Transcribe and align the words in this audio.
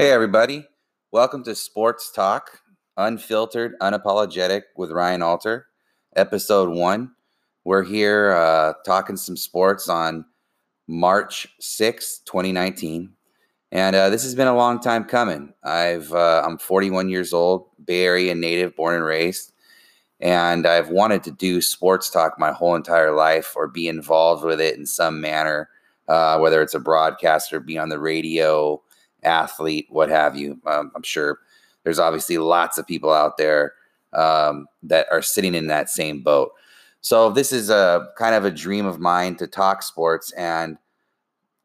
Hey, 0.00 0.12
everybody. 0.12 0.66
Welcome 1.12 1.44
to 1.44 1.54
Sports 1.54 2.10
Talk, 2.10 2.62
unfiltered, 2.96 3.78
unapologetic 3.80 4.62
with 4.74 4.92
Ryan 4.92 5.20
Alter, 5.20 5.66
episode 6.16 6.70
one. 6.70 7.10
We're 7.64 7.82
here 7.82 8.32
uh, 8.32 8.72
talking 8.86 9.18
some 9.18 9.36
sports 9.36 9.90
on 9.90 10.24
March 10.88 11.48
6, 11.60 12.20
2019. 12.20 13.12
And 13.72 13.94
uh, 13.94 14.08
this 14.08 14.22
has 14.22 14.34
been 14.34 14.46
a 14.46 14.56
long 14.56 14.80
time 14.80 15.04
coming. 15.04 15.52
I've 15.64 16.10
uh, 16.14 16.44
I'm 16.46 16.56
41 16.56 17.10
years 17.10 17.34
old, 17.34 17.66
Bay 17.84 18.06
Area 18.06 18.34
native, 18.34 18.74
born 18.76 18.94
and 18.94 19.04
raised, 19.04 19.52
and 20.18 20.66
I've 20.66 20.88
wanted 20.88 21.24
to 21.24 21.30
do 21.30 21.60
sports 21.60 22.08
talk 22.08 22.38
my 22.38 22.52
whole 22.52 22.74
entire 22.74 23.14
life 23.14 23.52
or 23.54 23.68
be 23.68 23.86
involved 23.86 24.44
with 24.44 24.62
it 24.62 24.78
in 24.78 24.86
some 24.86 25.20
manner, 25.20 25.68
uh, 26.08 26.38
whether 26.38 26.62
it's 26.62 26.72
a 26.72 26.80
broadcaster, 26.80 27.60
be 27.60 27.76
on 27.76 27.90
the 27.90 28.00
radio, 28.00 28.80
athlete, 29.24 29.86
what 29.90 30.08
have 30.08 30.36
you. 30.36 30.60
Um, 30.66 30.92
I'm 30.94 31.02
sure 31.02 31.38
there's 31.84 31.98
obviously 31.98 32.38
lots 32.38 32.78
of 32.78 32.86
people 32.86 33.12
out 33.12 33.36
there 33.36 33.74
um, 34.12 34.66
that 34.82 35.06
are 35.10 35.22
sitting 35.22 35.54
in 35.54 35.68
that 35.68 35.90
same 35.90 36.22
boat. 36.22 36.52
So 37.00 37.30
this 37.30 37.52
is 37.52 37.70
a 37.70 38.08
kind 38.16 38.34
of 38.34 38.44
a 38.44 38.50
dream 38.50 38.84
of 38.86 39.00
mine 39.00 39.36
to 39.36 39.46
talk 39.46 39.82
sports 39.82 40.32
and 40.32 40.76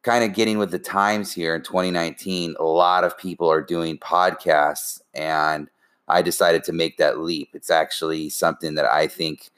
kind 0.04 0.24
of 0.24 0.34
getting 0.34 0.58
with 0.58 0.72
the 0.72 0.80
times 0.80 1.34
here 1.34 1.56
in 1.56 1.64
2019. 1.64 2.56
A 2.60 2.64
lot 2.64 3.04
of 3.04 3.18
people 3.18 3.52
are 3.52 3.62
doing 3.62 3.98
podcasts, 3.98 5.02
and 5.14 5.68
I 6.08 6.22
decided 6.22 6.64
to 6.66 6.74
make 6.74 6.98
that 6.98 7.20
leap. 7.20 7.50
It's 7.54 7.72
actually 7.72 8.30
something 8.30 8.76
that 8.76 8.86
I 8.86 9.08
think 9.08 9.50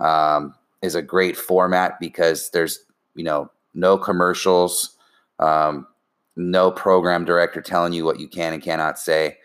um, 0.00 0.54
is 0.82 0.94
a 0.94 1.02
great 1.02 1.36
format 1.36 1.98
because 2.00 2.50
there's 2.50 2.84
you 3.14 3.24
know 3.24 3.50
no 3.72 3.96
commercials. 3.96 4.96
Um, 5.38 5.86
no 6.36 6.70
program 6.70 7.24
director 7.24 7.60
telling 7.60 7.92
you 7.92 8.04
what 8.04 8.20
you 8.20 8.28
can 8.28 8.52
and 8.52 8.62
cannot 8.62 8.98
say. 8.98 9.36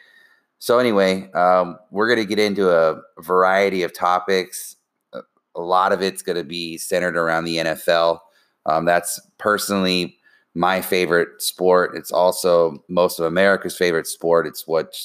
So, 0.60 0.80
anyway, 0.80 1.32
um, 1.32 1.78
we're 1.92 2.08
going 2.08 2.20
to 2.20 2.26
get 2.26 2.40
into 2.40 2.70
a 2.70 3.00
variety 3.22 3.84
of 3.84 3.94
topics. 3.94 4.76
A 5.14 5.62
lot 5.62 5.92
of 5.94 6.02
it's 6.02 6.22
going 6.22 6.38
to 6.38 6.44
be 6.44 6.78
centered 6.78 7.18
around 7.18 7.46
the 7.46 7.58
NFL. 7.58 8.20
Um, 8.66 8.86
that's 8.86 9.20
personally 9.38 10.18
my 10.54 10.82
favorite 10.82 11.42
sport. 11.42 11.96
It's 11.96 12.12
also 12.12 12.84
most 12.90 13.20
of 13.20 13.26
America's 13.26 13.78
favorite 13.78 14.08
sport. 14.08 14.48
It's 14.48 14.68
what 14.68 14.98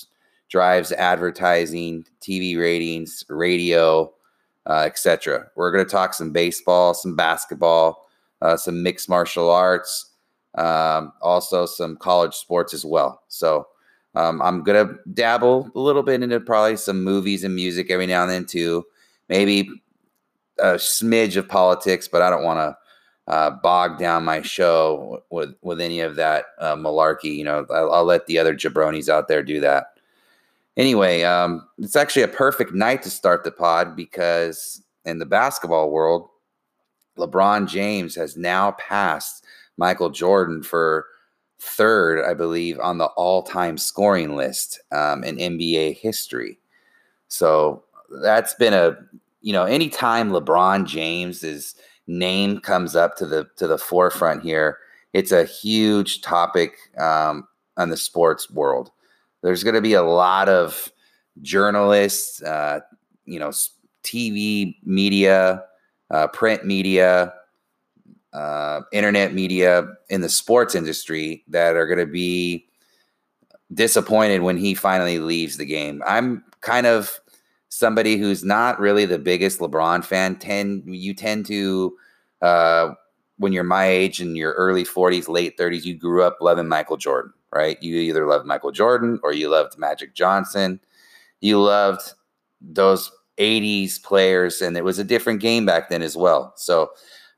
drives 0.51 0.93
advertising, 0.93 2.05
TV 2.21 2.59
ratings, 2.59 3.25
radio, 3.29 4.13
uh, 4.69 4.83
etc. 4.87 5.47
We're 5.55 5.71
going 5.71 5.85
to 5.85 5.91
talk 5.91 6.15
some 6.15 6.33
baseball, 6.33 6.95
some 6.95 7.15
basketball, 7.15 8.09
uh, 8.43 8.57
some 8.57 8.83
mixed 8.83 9.09
martial 9.09 9.51
arts 9.51 10.14
um, 10.57 11.13
also 11.21 11.67
some 11.67 11.97
college 11.97 12.35
sports 12.35 12.75
as 12.75 12.85
well. 12.85 13.23
So 13.29 13.67
um, 14.15 14.41
I'm 14.43 14.63
gonna 14.63 14.95
dabble 15.13 15.71
a 15.75 15.81
little 15.81 16.03
bit 16.03 16.23
into 16.23 16.39
probably 16.41 16.77
some 16.77 17.03
movies 17.03 17.45
and 17.45 17.55
music 17.55 17.91
every 17.91 18.07
now 18.07 18.23
and 18.23 18.31
then 18.31 18.47
too. 18.47 18.85
Maybe 19.29 19.69
a 20.59 20.75
smidge 20.75 21.37
of 21.37 21.49
politics, 21.49 22.07
but 22.07 22.23
I 22.23 22.31
don't 22.31 22.45
want 22.45 22.59
to 22.59 22.77
uh, 23.27 23.51
bog 23.51 23.99
down 23.99 24.25
my 24.25 24.43
show 24.43 25.23
with 25.31 25.55
with 25.63 25.81
any 25.81 26.01
of 26.01 26.17
that 26.17 26.47
uh, 26.59 26.77
malarkey. 26.77 27.37
You 27.37 27.45
know, 27.45 27.67
I'll, 27.71 27.93
I'll, 27.93 28.05
let 28.05 28.27
the 28.27 28.39
other 28.39 28.55
jabronis 28.55 29.09
out 29.09 29.29
there 29.29 29.43
do 29.43 29.61
that. 29.61 29.99
Anyway, 30.77 31.23
um, 31.23 31.67
it's 31.79 31.97
actually 31.97 32.23
a 32.23 32.29
perfect 32.29 32.73
night 32.75 33.03
to 33.03 33.11
start 33.11 33.45
the 33.45 33.51
pod 33.51 33.97
because 33.97 34.83
in 35.05 35.19
the 35.19 35.27
basketball 35.27 35.91
world, 35.91 36.29
LeBron 37.17 37.69
James 37.69 38.15
has 38.17 38.37
now 38.37 38.73
passed 38.73 39.44
Michael 39.77 40.11
Jordan 40.11 40.63
for 40.63 41.07
third, 41.61 42.25
I 42.25 42.35
believe, 42.35 42.79
on 42.81 42.99
the 42.99 43.07
all-time 43.17 43.79
scoring 43.79 44.37
list 44.37 44.81
um, 44.93 45.25
in 45.25 45.37
NBA 45.37 45.99
history. 45.99 46.59
So 47.29 47.85
that's 48.23 48.55
been 48.55 48.75
a 48.75 48.97
you 49.41 49.53
know 49.53 49.65
anytime 49.65 50.31
LeBron 50.31 50.87
James's 50.87 51.75
name 52.07 52.61
comes 52.61 52.95
up 52.95 53.17
to 53.17 53.27
the 53.27 53.49
to 53.57 53.67
the 53.67 53.79
forefront 53.79 54.43
here, 54.43 54.79
it's 55.13 55.33
a 55.33 55.45
huge 55.45 56.21
topic 56.23 56.77
um, 56.99 57.47
on 57.77 57.89
the 57.89 57.97
sports 57.97 58.51
world. 58.51 58.91
There's 59.43 59.65
going 59.65 59.75
to 59.75 59.81
be 59.81 59.95
a 59.95 60.03
lot 60.03 60.49
of 60.49 60.91
journalists, 61.43 62.43
uh, 62.43 62.81
you 63.25 63.39
know, 63.39 63.51
TV 64.03 64.77
media, 64.85 65.65
uh, 66.11 66.29
print 66.29 66.65
media, 66.65 67.33
uh, 68.35 68.83
internet 68.93 69.33
media 69.33 69.87
in 70.11 70.21
the 70.21 70.29
sports 70.29 70.75
industry 70.75 71.45
that 71.49 71.77
are 71.77 71.87
going 71.87 71.99
to 71.99 72.07
be 72.07 72.67
disappointed 73.73 74.43
when 74.43 74.57
he 74.57 74.75
finally 74.75 75.19
leaves 75.19 75.57
the 75.57 75.65
game. 75.65 76.03
I'm 76.07 76.45
kind 76.61 76.87
of 76.87 77.21
somebody 77.69 78.17
who's 78.17 78.45
not 78.45 78.79
really 78.79 79.07
the 79.07 79.19
biggest 79.19 79.61
LeBron 79.61 80.05
fan. 80.05 80.37
Tend 80.37 80.83
you 80.87 81.15
tend 81.15 81.47
to 81.47 81.97
uh, 82.43 82.95
when 83.39 83.53
you're 83.53 83.65
my 83.65 83.87
age 83.87 84.21
in 84.21 84.37
your 84.37 84.53
early 84.53 84.85
40s, 84.85 85.29
late 85.29 85.59
30s, 85.59 85.85
you 85.85 85.95
grew 85.95 86.23
up 86.23 86.39
loving 86.41 86.69
Michael 86.69 86.97
Jordan, 86.97 87.33
right? 87.53 87.83
You 87.83 87.97
either 87.97 88.27
loved 88.27 88.47
Michael 88.47 88.71
Jordan 88.71 89.19
or 89.23 89.33
you 89.33 89.49
loved 89.49 89.79
Magic 89.79 90.15
Johnson. 90.15 90.81
You 91.41 91.61
loved 91.61 92.13
those 92.61 93.11
80s 93.39 94.03
players, 94.03 94.63
and 94.63 94.77
it 94.77 94.85
was 94.85 94.99
a 94.99 95.05
different 95.05 95.41
game 95.41 95.67
back 95.67 95.89
then 95.89 96.03
as 96.03 96.17
well. 96.17 96.53
So 96.57 96.93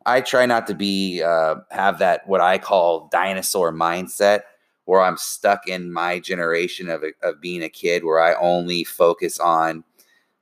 I 0.06 0.20
try 0.20 0.46
not 0.46 0.66
to 0.68 0.74
be 0.74 1.22
uh, 1.22 1.56
have 1.70 1.98
that 1.98 2.26
what 2.28 2.40
I 2.40 2.58
call 2.58 3.08
dinosaur 3.12 3.72
mindset 3.72 4.42
where 4.84 5.02
I'm 5.02 5.16
stuck 5.16 5.66
in 5.66 5.92
my 5.92 6.20
generation 6.20 6.88
of 6.88 7.04
of 7.22 7.40
being 7.40 7.62
a 7.62 7.68
kid 7.68 8.04
where 8.04 8.20
I 8.20 8.34
only 8.40 8.84
focus 8.84 9.38
on 9.40 9.84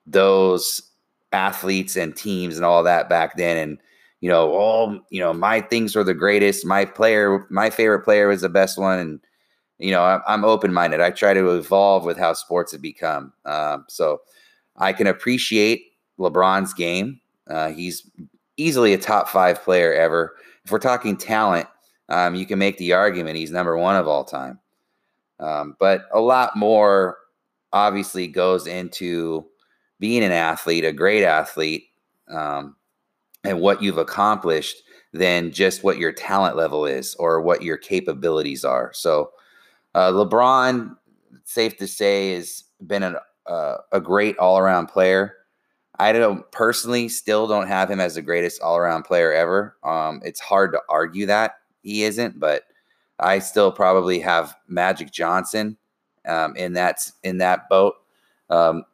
those 0.07 0.83
athletes 1.33 1.97
and 1.97 2.15
teams 2.15 2.57
and 2.57 2.65
all 2.65 2.83
that 2.85 3.09
back 3.09 3.37
then. 3.37 3.57
And 3.57 3.79
you 4.21 4.29
know 4.29 4.53
all 4.53 5.01
you 5.11 5.21
know 5.21 5.33
my 5.33 5.63
things 5.63 5.97
were 5.97 6.05
the 6.05 6.15
greatest. 6.15 6.67
My 6.67 6.85
player 6.85 7.47
my 7.51 7.71
favorite 7.71 8.05
player 8.05 8.29
was 8.29 8.43
the 8.43 8.51
best 8.51 8.79
one. 8.79 8.99
And 8.99 9.21
you 9.79 9.91
know 9.91 10.05
i'm, 10.05 10.21
I'm 10.27 10.45
open-minded. 10.45 11.01
I 11.01 11.11
try 11.11 11.35
to 11.35 11.57
evolve 11.57 12.05
with 12.05 12.19
how 12.19 12.35
sports 12.35 12.73
have 12.73 12.83
become. 12.83 13.33
Um, 13.47 13.87
so 13.89 14.21
i 14.77 14.93
can 14.93 15.07
appreciate 15.07 15.87
lebron's 16.19 16.75
game. 16.75 17.21
Uh, 17.49 17.71
he's 17.71 18.11
easily 18.57 18.95
a 18.95 18.99
top 18.99 19.29
five 19.29 19.63
player 19.63 19.93
ever. 19.93 20.35
If 20.65 20.71
we're 20.71 20.79
talking 20.79 21.17
talent, 21.17 21.67
um, 22.09 22.35
you 22.35 22.47
can 22.47 22.59
make 22.59 22.79
the 22.79 22.93
argument 22.93 23.37
he's 23.37 23.51
number 23.51 23.77
one 23.77 23.97
of 23.97 24.09
all 24.09 24.25
time. 24.25 24.59
Um, 25.41 25.77
but 25.79 26.07
a 26.13 26.21
lot 26.21 26.57
more 26.57 27.19
obviously 27.73 28.29
goes 28.29 28.67
into 28.67 29.47
being 29.99 30.23
an 30.23 30.33
athlete, 30.33 30.85
a 30.85 30.93
great 30.93 31.25
athlete, 31.25 31.87
um, 32.29 32.77
and 33.43 33.61
what 33.61 33.83
you've 33.83 33.99
accomplished 33.99 34.77
than 35.13 35.53
just 35.53 35.85
what 35.85 35.99
your 35.99 36.13
talent 36.13 36.57
level 36.57 36.87
is 36.87 37.15
or 37.17 37.41
what 37.41 37.63
your 37.63 37.77
capabilities 37.77 38.65
are. 38.65 38.91
So, 38.95 39.31
uh, 39.95 40.11
LeBron, 40.11 40.97
safe 41.45 41.77
to 41.77 41.87
say, 41.87 42.35
has 42.35 42.65
been 42.85 43.03
an, 43.03 43.17
uh, 43.47 43.77
a 43.93 44.01
great 44.01 44.37
all 44.39 44.59
around 44.59 44.87
player. 44.89 45.37
I 45.99 46.13
don't 46.13 46.51
personally 46.51 47.09
still 47.09 47.47
don't 47.47 47.69
have 47.69 47.91
him 47.91 48.01
as 48.01 48.17
the 48.17 48.23
greatest 48.23 48.61
all 48.61 48.77
around 48.77 49.05
player 49.05 49.33
ever. 49.33 49.77
Um, 49.85 50.21
it's 50.25 50.41
hard 50.41 50.73
to 50.73 50.81
argue 50.89 51.27
that 51.27 51.57
he 51.83 52.03
isn't, 52.03 52.41
but 52.41 52.63
I 53.21 53.39
still 53.39 53.71
probably 53.71 54.19
have 54.21 54.57
Magic 54.67 55.13
Johnson 55.13 55.77
um, 56.27 56.57
in 56.57 56.73
that 56.73 57.11
in 57.23 57.39
that 57.39 57.69
boat, 57.69 57.95
um, 58.51 58.85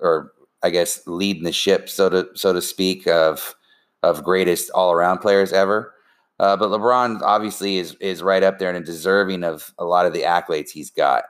or 0.00 0.32
I 0.62 0.70
guess 0.70 1.06
leading 1.06 1.44
the 1.44 1.52
ship, 1.52 1.88
so 1.88 2.10
to 2.10 2.28
so 2.34 2.52
to 2.52 2.60
speak, 2.60 3.06
of 3.06 3.54
of 4.02 4.22
greatest 4.22 4.70
all 4.70 4.92
around 4.92 5.18
players 5.18 5.52
ever. 5.52 5.94
Uh, 6.38 6.56
but 6.56 6.68
LeBron 6.68 7.22
obviously 7.22 7.78
is 7.78 7.94
is 8.00 8.22
right 8.22 8.42
up 8.42 8.58
there 8.58 8.70
and 8.70 8.84
deserving 8.84 9.44
of 9.44 9.72
a 9.78 9.84
lot 9.84 10.04
of 10.04 10.12
the 10.12 10.22
accolades 10.22 10.70
he's 10.70 10.90
got. 10.90 11.24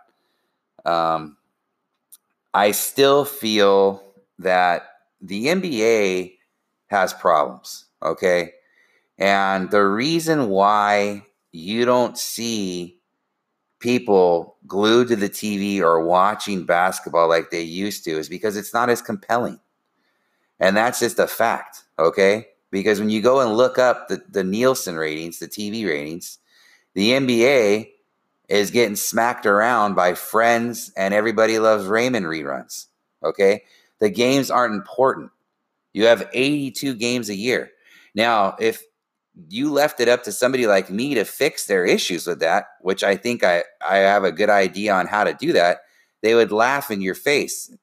Um, 0.85 1.37
I 2.53 2.73
still 2.73 3.25
feel 3.25 4.03
that 4.39 4.94
the 5.25 5.47
NBA 5.47 6.35
has 6.89 7.15
problems, 7.15 7.87
okay? 8.03 8.53
And 9.19 9.71
the 9.71 9.85
reason 9.85 10.49
why 10.51 11.25
you 11.51 11.85
don't 11.85 12.19
see 12.19 12.99
people 13.81 14.57
glued 14.67 15.09
to 15.09 15.17
the 15.17 15.31
TV 15.31 15.81
or 15.81 16.05
watching 16.05 16.65
basketball 16.67 17.29
like 17.29 17.51
they 17.51 17.63
used 17.63 18.05
to 18.05 18.13
is 18.13 18.29
because 18.29 18.57
it's 18.57 18.75
not 18.75 18.91
as 18.91 19.01
compelling. 19.01 19.61
And 20.61 20.77
that's 20.77 21.01
just 21.01 21.19
a 21.19 21.27
fact, 21.27 21.85
okay? 21.99 22.47
Because 22.71 23.01
when 23.01 23.11
you 23.11 23.23
go 23.23 23.41
and 23.41 23.57
look 23.57 23.79
up 23.79 24.09
the, 24.09 24.23
the 24.29 24.45
Nielsen 24.45 24.97
ratings, 24.97 25.39
the 25.39 25.49
TV 25.49 25.87
ratings, 25.87 26.39
the 26.95 27.11
NBA 27.11 27.91
is 28.49 28.71
getting 28.71 28.97
smacked 28.97 29.47
around 29.47 29.95
by 29.95 30.15
friends 30.15 30.93
and 30.97 31.15
everybody 31.15 31.59
loves 31.59 31.87
Raymond 31.87 32.27
reruns, 32.27 32.87
okay? 33.23 33.63
The 34.01 34.11
games 34.11 34.51
aren't 34.51 34.75
important. 34.75 35.31
You 35.93 36.07
have 36.07 36.29
82 36.33 36.95
games 36.95 37.29
a 37.29 37.35
year. 37.35 37.71
Now, 38.15 38.57
if 38.59 38.83
you 39.49 39.73
left 39.73 40.01
it 40.01 40.09
up 40.09 40.23
to 40.25 40.33
somebody 40.33 40.67
like 40.67 40.91
me 40.91 41.15
to 41.15 41.25
fix 41.25 41.67
their 41.67 41.85
issues 41.85 42.27
with 42.27 42.41
that, 42.41 42.67
which 42.81 43.03
I 43.03 43.17
think 43.17 43.45
I, 43.45 43.65
I 43.87 43.97
have 43.99 44.25
a 44.25 44.33
good 44.33 44.51
idea 44.51 44.95
on 44.95 45.07
how 45.07 45.25
to 45.25 45.35
do 45.35 45.53
that, 45.53 45.79
they 46.23 46.35
would 46.35 46.53
laugh 46.53 46.91
in 46.91 47.01
your 47.01 47.15
face 47.15 47.75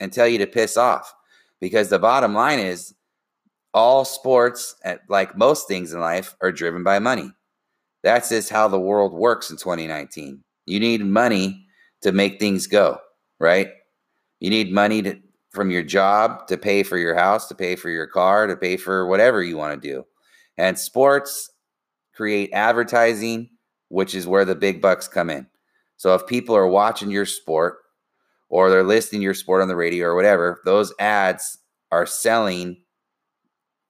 and 0.00 0.12
tell 0.12 0.26
you 0.26 0.38
to 0.38 0.46
piss 0.46 0.76
off. 0.76 1.14
Because 1.60 1.88
the 1.88 1.98
bottom 1.98 2.34
line 2.34 2.58
is 2.58 2.94
all 3.72 4.04
sports, 4.04 4.74
eh, 4.84 4.96
like 5.08 5.36
most 5.36 5.68
things 5.68 5.92
in 5.92 6.00
life, 6.00 6.34
are 6.40 6.52
driven 6.52 6.82
by 6.82 6.98
money. 6.98 7.30
That's 8.02 8.28
just 8.28 8.50
how 8.50 8.68
the 8.68 8.80
world 8.80 9.12
works 9.12 9.50
in 9.50 9.56
2019. 9.56 10.42
You 10.66 10.80
need 10.80 11.04
money 11.04 11.66
to 12.02 12.12
make 12.12 12.38
things 12.38 12.66
go, 12.66 12.98
right? 13.40 13.70
You 14.40 14.50
need 14.50 14.72
money 14.72 15.02
to, 15.02 15.18
from 15.56 15.70
your 15.70 15.82
job 15.82 16.46
to 16.46 16.56
pay 16.56 16.84
for 16.84 16.98
your 16.98 17.16
house, 17.16 17.48
to 17.48 17.54
pay 17.54 17.74
for 17.74 17.90
your 17.90 18.06
car, 18.06 18.46
to 18.46 18.56
pay 18.56 18.76
for 18.76 19.06
whatever 19.06 19.42
you 19.42 19.56
want 19.56 19.82
to 19.82 19.88
do. 19.88 20.04
And 20.56 20.78
sports 20.78 21.50
create 22.14 22.50
advertising, 22.52 23.50
which 23.88 24.14
is 24.14 24.26
where 24.26 24.44
the 24.44 24.54
big 24.54 24.80
bucks 24.80 25.08
come 25.08 25.30
in. 25.30 25.46
So 25.96 26.14
if 26.14 26.26
people 26.26 26.54
are 26.54 26.68
watching 26.68 27.10
your 27.10 27.26
sport 27.26 27.78
or 28.48 28.70
they're 28.70 28.84
listening 28.84 29.22
your 29.22 29.34
sport 29.34 29.62
on 29.62 29.68
the 29.68 29.76
radio 29.76 30.06
or 30.06 30.14
whatever, 30.14 30.60
those 30.64 30.92
ads 31.00 31.58
are 31.90 32.06
selling 32.06 32.76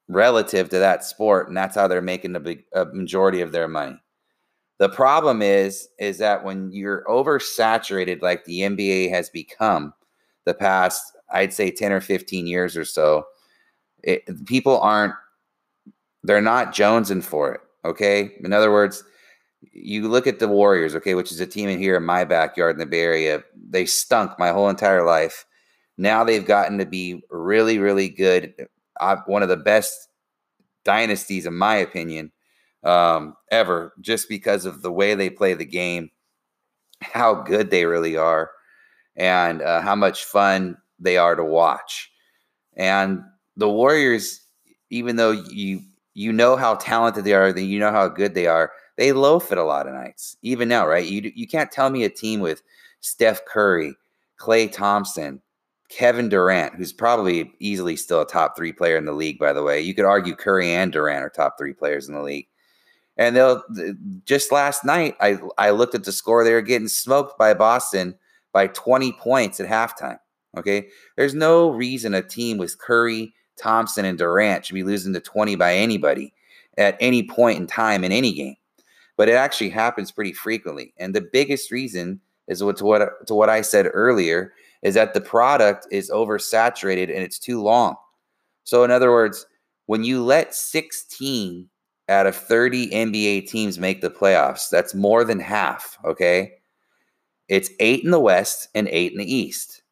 relative 0.09 0.69
to 0.71 0.79
that 0.79 1.05
sport, 1.05 1.49
and 1.49 1.57
that's 1.57 1.75
how 1.75 1.89
they're 1.89 2.01
making 2.01 2.33
the 2.33 2.41
big 2.41 2.65
a 2.75 2.85
majority 2.87 3.41
of 3.41 3.53
their 3.53 3.69
money. 3.69 4.01
The 4.79 4.89
problem 4.89 5.43
is 5.43 5.89
is 5.99 6.19
that 6.19 6.45
when 6.45 6.71
you're 6.71 7.05
oversaturated 7.09 8.23
like 8.23 8.45
the 8.45 8.61
NBA 8.61 9.11
has 9.11 9.31
become 9.31 9.93
the 10.45 10.55
past 10.55 11.16
I'd 11.31 11.53
say 11.53 11.71
10 11.71 11.93
or 11.93 12.01
15 12.01 12.47
years 12.47 12.77
or 12.77 12.85
so, 12.85 13.27
it, 14.03 14.47
people 14.47 14.81
aren't 14.81 15.15
they're 16.23 16.41
not 16.41 16.75
jonesing 16.75 17.23
for 17.23 17.55
it, 17.55 17.61
okay? 17.85 18.33
In 18.43 18.53
other 18.53 18.73
words, 18.73 19.05
you 19.73 20.09
look 20.09 20.27
at 20.27 20.39
the 20.39 20.49
Warriors, 20.49 20.95
okay, 20.97 21.15
which 21.15 21.31
is 21.31 21.41
a 21.41 21.47
team 21.47 21.69
in 21.69 21.79
here 21.79 21.97
in 21.97 22.05
my 22.05 22.25
backyard 22.25 22.75
in 22.75 22.81
the 22.81 22.87
Bay 22.87 23.01
Area. 23.01 23.43
They 23.71 23.87
stunk 23.87 24.33
my 24.39 24.49
whole 24.49 24.69
entire 24.69 25.05
life. 25.05 25.47
Now 25.97 26.25
they've 26.25 26.45
gotten 26.45 26.79
to 26.79 26.87
be 26.87 27.23
really, 27.31 27.79
really 27.79 28.09
good. 28.09 28.55
Uh, 29.01 29.17
one 29.27 29.43
of 29.43 29.49
the 29.49 29.57
best 29.57 30.09
dynasties, 30.85 31.47
in 31.47 31.55
my 31.55 31.77
opinion, 31.77 32.33
um, 32.83 33.37
ever, 33.51 33.93
just 34.01 34.29
because 34.29 34.65
of 34.65 34.83
the 34.83 34.93
way 34.93 35.15
they 35.15 35.31
play 35.31 35.55
the 35.55 35.65
game, 35.65 36.11
how 37.03 37.35
good 37.35 37.71
they 37.71 37.85
really 37.85 38.17
are, 38.17 38.51
and 39.17 39.63
uh, 39.63 39.81
how 39.81 39.95
much 39.95 40.25
fun 40.25 40.77
they 40.99 41.17
are 41.17 41.35
to 41.35 41.45
watch. 41.45 42.11
And 42.77 43.23
the 43.57 43.69
Warriors, 43.69 44.43
even 44.91 45.17
though 45.17 45.33
you 45.33 45.81
you 46.15 46.33
know 46.33 46.57
how 46.57 46.77
talented 46.77 47.25
they 47.25 47.35
are, 47.35 47.57
you 47.59 47.79
know 47.79 47.91
how 47.91 48.09
good 48.09 48.35
they 48.35 48.47
are. 48.47 48.73
They 48.97 49.13
loaf 49.13 49.53
it 49.53 49.59
a 49.59 49.65
lot 49.65 49.87
of 49.87 49.93
nights, 49.95 50.37
even 50.43 50.69
now, 50.69 50.87
right? 50.87 51.07
You 51.07 51.31
you 51.35 51.47
can't 51.47 51.71
tell 51.71 51.91
me 51.91 52.05
a 52.05 52.09
team 52.09 52.41
with 52.41 52.63
Steph 53.01 53.45
Curry, 53.45 53.95
Klay 54.39 54.71
Thompson, 54.73 55.43
Kevin 55.89 56.29
Durant, 56.29 56.75
who's 56.75 56.93
probably 56.93 57.53
easily 57.61 57.97
still 57.97 58.23
a 58.23 58.27
top 58.27 58.57
three 58.57 58.73
player 58.73 58.97
in 58.97 59.05
the 59.05 59.13
league, 59.13 59.39
by 59.39 59.53
the 59.53 59.63
way. 59.63 59.81
You 59.81 59.95
could 59.95 60.05
argue 60.05 60.35
Curry 60.35 60.73
and 60.73 60.93
Durant 60.93 61.25
are 61.25 61.31
top 61.31 61.57
three 61.59 61.75
players 61.75 62.09
in 62.09 62.15
the 62.15 62.23
league. 62.23 62.49
And 63.19 63.35
they'll 63.35 63.63
just 64.25 64.53
last 64.53 64.85
night, 64.85 65.17
I 65.21 65.39
I 65.57 65.71
looked 65.71 65.95
at 65.95 66.05
the 66.05 66.13
score. 66.13 66.45
They 66.45 66.53
were 66.53 66.63
getting 66.63 66.89
smoked 66.89 67.39
by 67.39 67.55
Boston 67.55 68.19
by 68.53 68.67
20 68.69 69.13
points 69.13 69.61
at 69.61 69.69
halftime. 69.69 70.19
Okay. 70.57 70.89
There's 71.17 71.35
no 71.35 71.71
reason 71.71 72.15
a 72.15 72.23
team 72.23 72.59
with 72.59 72.79
Curry, 72.79 73.35
Thompson 73.57 74.05
and 74.05 74.19
Durant 74.19 74.67
should 74.67 74.75
be 74.75 74.83
losing 74.83 75.13
to 75.15 75.21
20 75.21 75.57
by 75.57 75.75
anybody 75.75 76.33
at 76.79 76.97
any 77.01 77.23
point 77.23 77.59
in 77.59 77.67
time 77.67 78.05
in 78.05 78.13
any 78.13 78.33
game. 78.33 78.57
But 79.17 79.29
it 79.29 79.35
actually 79.35 79.71
happens 79.71 80.13
pretty 80.13 80.33
frequently. 80.33 80.93
And 80.99 81.15
the 81.15 81.27
biggest 81.33 81.71
reason 81.71 82.21
is 82.49 82.63
what 82.63 82.77
to 82.79 82.85
what 82.85 83.27
to 83.27 83.35
what 83.35 83.49
I 83.49 83.63
said 83.63 83.89
earlier 83.93 84.53
is 84.83 84.95
that 84.95 85.15
the 85.15 85.21
product 85.21 85.87
is 85.91 86.11
oversaturated 86.11 87.05
and 87.05 87.23
it's 87.23 87.39
too 87.39 87.63
long. 87.63 87.97
So 88.65 88.85
in 88.85 88.91
other 88.91 89.11
words, 89.11 89.47
when 89.87 90.05
you 90.05 90.23
let 90.23 90.55
16 90.55 91.69
out 92.09 92.27
of 92.27 92.37
30 92.37 92.91
NBA 92.91 93.49
teams 93.49 93.79
make 93.79 94.01
the 94.01 94.11
playoffs, 94.11 94.69
that's 94.69 94.95
more 94.95 95.25
than 95.25 95.41
half, 95.41 95.99
okay? 96.05 96.53
It's 97.49 97.71
8 97.81 98.05
in 98.05 98.11
the 98.11 98.21
West 98.21 98.69
and 98.75 98.89
8 98.89 99.13
in 99.13 99.19
the 99.19 99.35
East. 99.35 99.83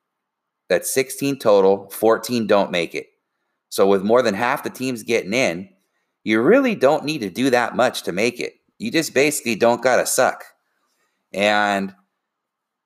That's 0.69 0.93
16 0.93 1.39
total, 1.39 1.89
14 1.91 2.47
don't 2.47 2.71
make 2.71 2.95
it. 2.95 3.07
So, 3.69 3.87
with 3.87 4.03
more 4.03 4.23
than 4.23 4.35
half 4.35 4.63
the 4.63 4.71
teams 4.71 5.03
getting 5.03 5.35
in, 5.35 5.69
you 6.23 6.41
really 6.41 6.75
don't 6.75 7.05
need 7.05 7.21
to 7.23 7.31
do 7.31 7.51
that 7.51 7.77
much 7.77 8.03
to 8.05 8.13
make 8.13 8.41
it. 8.41 8.55
You 8.79 8.91
just 8.91 9.15
basically 9.15 9.57
don't 9.57 9.83
got 9.83 9.97
to 9.97 10.07
suck. 10.07 10.45
And 11.33 11.95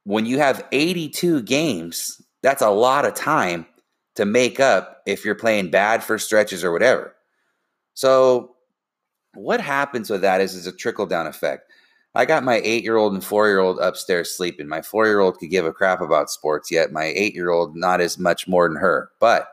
when 0.04 0.26
you 0.26 0.38
have 0.38 0.66
82 0.72 1.42
games, 1.42 2.20
that's 2.42 2.62
a 2.62 2.70
lot 2.70 3.04
of 3.04 3.14
time 3.14 3.66
to 4.16 4.24
make 4.24 4.58
up 4.58 5.02
if 5.06 5.24
you're 5.24 5.34
playing 5.34 5.70
bad 5.70 6.02
for 6.02 6.18
stretches 6.18 6.64
or 6.64 6.72
whatever. 6.72 7.14
So, 7.94 8.56
what 9.34 9.60
happens 9.60 10.10
with 10.10 10.22
that 10.22 10.40
is, 10.40 10.54
is 10.54 10.66
a 10.66 10.72
trickle 10.72 11.06
down 11.06 11.26
effect. 11.26 11.70
I 12.14 12.24
got 12.24 12.42
my 12.42 12.60
eight 12.64 12.84
year 12.84 12.96
old 12.96 13.12
and 13.12 13.22
four 13.22 13.48
year 13.48 13.58
old 13.60 13.78
upstairs 13.78 14.34
sleeping. 14.36 14.66
My 14.66 14.82
four 14.82 15.06
year 15.06 15.20
old 15.20 15.38
could 15.38 15.50
give 15.50 15.66
a 15.66 15.72
crap 15.72 16.00
about 16.00 16.30
sports, 16.30 16.70
yet 16.70 16.92
my 16.92 17.04
eight 17.04 17.34
year 17.34 17.50
old 17.50 17.76
not 17.76 18.00
as 18.00 18.18
much 18.18 18.48
more 18.48 18.68
than 18.68 18.76
her. 18.76 19.10
But 19.20 19.48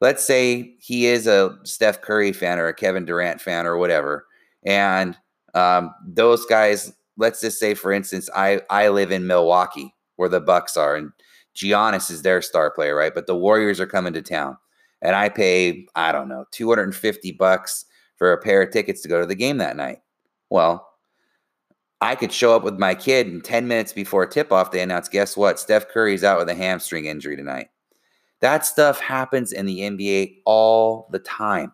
let's 0.00 0.24
say 0.24 0.74
he 0.78 1.06
is 1.06 1.26
a 1.26 1.58
Steph 1.64 2.00
Curry 2.00 2.32
fan 2.32 2.58
or 2.58 2.66
a 2.68 2.74
Kevin 2.74 3.04
Durant 3.04 3.40
fan 3.40 3.66
or 3.66 3.76
whatever, 3.76 4.26
and 4.64 5.16
um, 5.54 5.94
those 6.06 6.46
guys. 6.46 6.92
Let's 7.18 7.42
just 7.42 7.58
say, 7.60 7.74
for 7.74 7.92
instance, 7.92 8.30
I 8.34 8.62
I 8.70 8.88
live 8.88 9.12
in 9.12 9.26
Milwaukee 9.26 9.94
where 10.16 10.30
the 10.30 10.40
Bucks 10.40 10.78
are, 10.78 10.96
and 10.96 11.12
Giannis 11.54 12.10
is 12.10 12.22
their 12.22 12.40
star 12.40 12.70
player, 12.70 12.96
right? 12.96 13.14
But 13.14 13.26
the 13.26 13.36
Warriors 13.36 13.80
are 13.80 13.86
coming 13.86 14.14
to 14.14 14.22
town, 14.22 14.56
and 15.02 15.14
I 15.14 15.28
pay 15.28 15.86
I 15.94 16.12
don't 16.12 16.28
know 16.28 16.46
two 16.52 16.68
hundred 16.70 16.84
and 16.84 16.96
fifty 16.96 17.32
bucks 17.32 17.84
for 18.16 18.32
a 18.32 18.40
pair 18.40 18.62
of 18.62 18.70
tickets 18.70 19.02
to 19.02 19.08
go 19.08 19.20
to 19.20 19.26
the 19.26 19.34
game 19.34 19.58
that 19.58 19.76
night. 19.76 19.98
Well, 20.48 20.91
I 22.02 22.16
could 22.16 22.32
show 22.32 22.56
up 22.56 22.64
with 22.64 22.80
my 22.80 22.96
kid, 22.96 23.28
and 23.28 23.44
10 23.44 23.68
minutes 23.68 23.92
before 23.92 24.26
tip 24.26 24.50
off, 24.50 24.72
they 24.72 24.82
announce, 24.82 25.08
guess 25.08 25.36
what? 25.36 25.60
Steph 25.60 25.88
Curry's 25.88 26.24
out 26.24 26.36
with 26.36 26.48
a 26.48 26.54
hamstring 26.54 27.04
injury 27.04 27.36
tonight. 27.36 27.68
That 28.40 28.66
stuff 28.66 28.98
happens 28.98 29.52
in 29.52 29.66
the 29.66 29.82
NBA 29.82 30.38
all 30.44 31.08
the 31.12 31.20
time. 31.20 31.72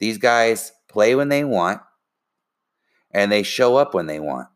These 0.00 0.18
guys 0.18 0.72
play 0.88 1.14
when 1.14 1.28
they 1.28 1.44
want 1.44 1.80
and 3.12 3.30
they 3.30 3.44
show 3.44 3.76
up 3.76 3.94
when 3.94 4.06
they 4.06 4.18
want. 4.18 4.48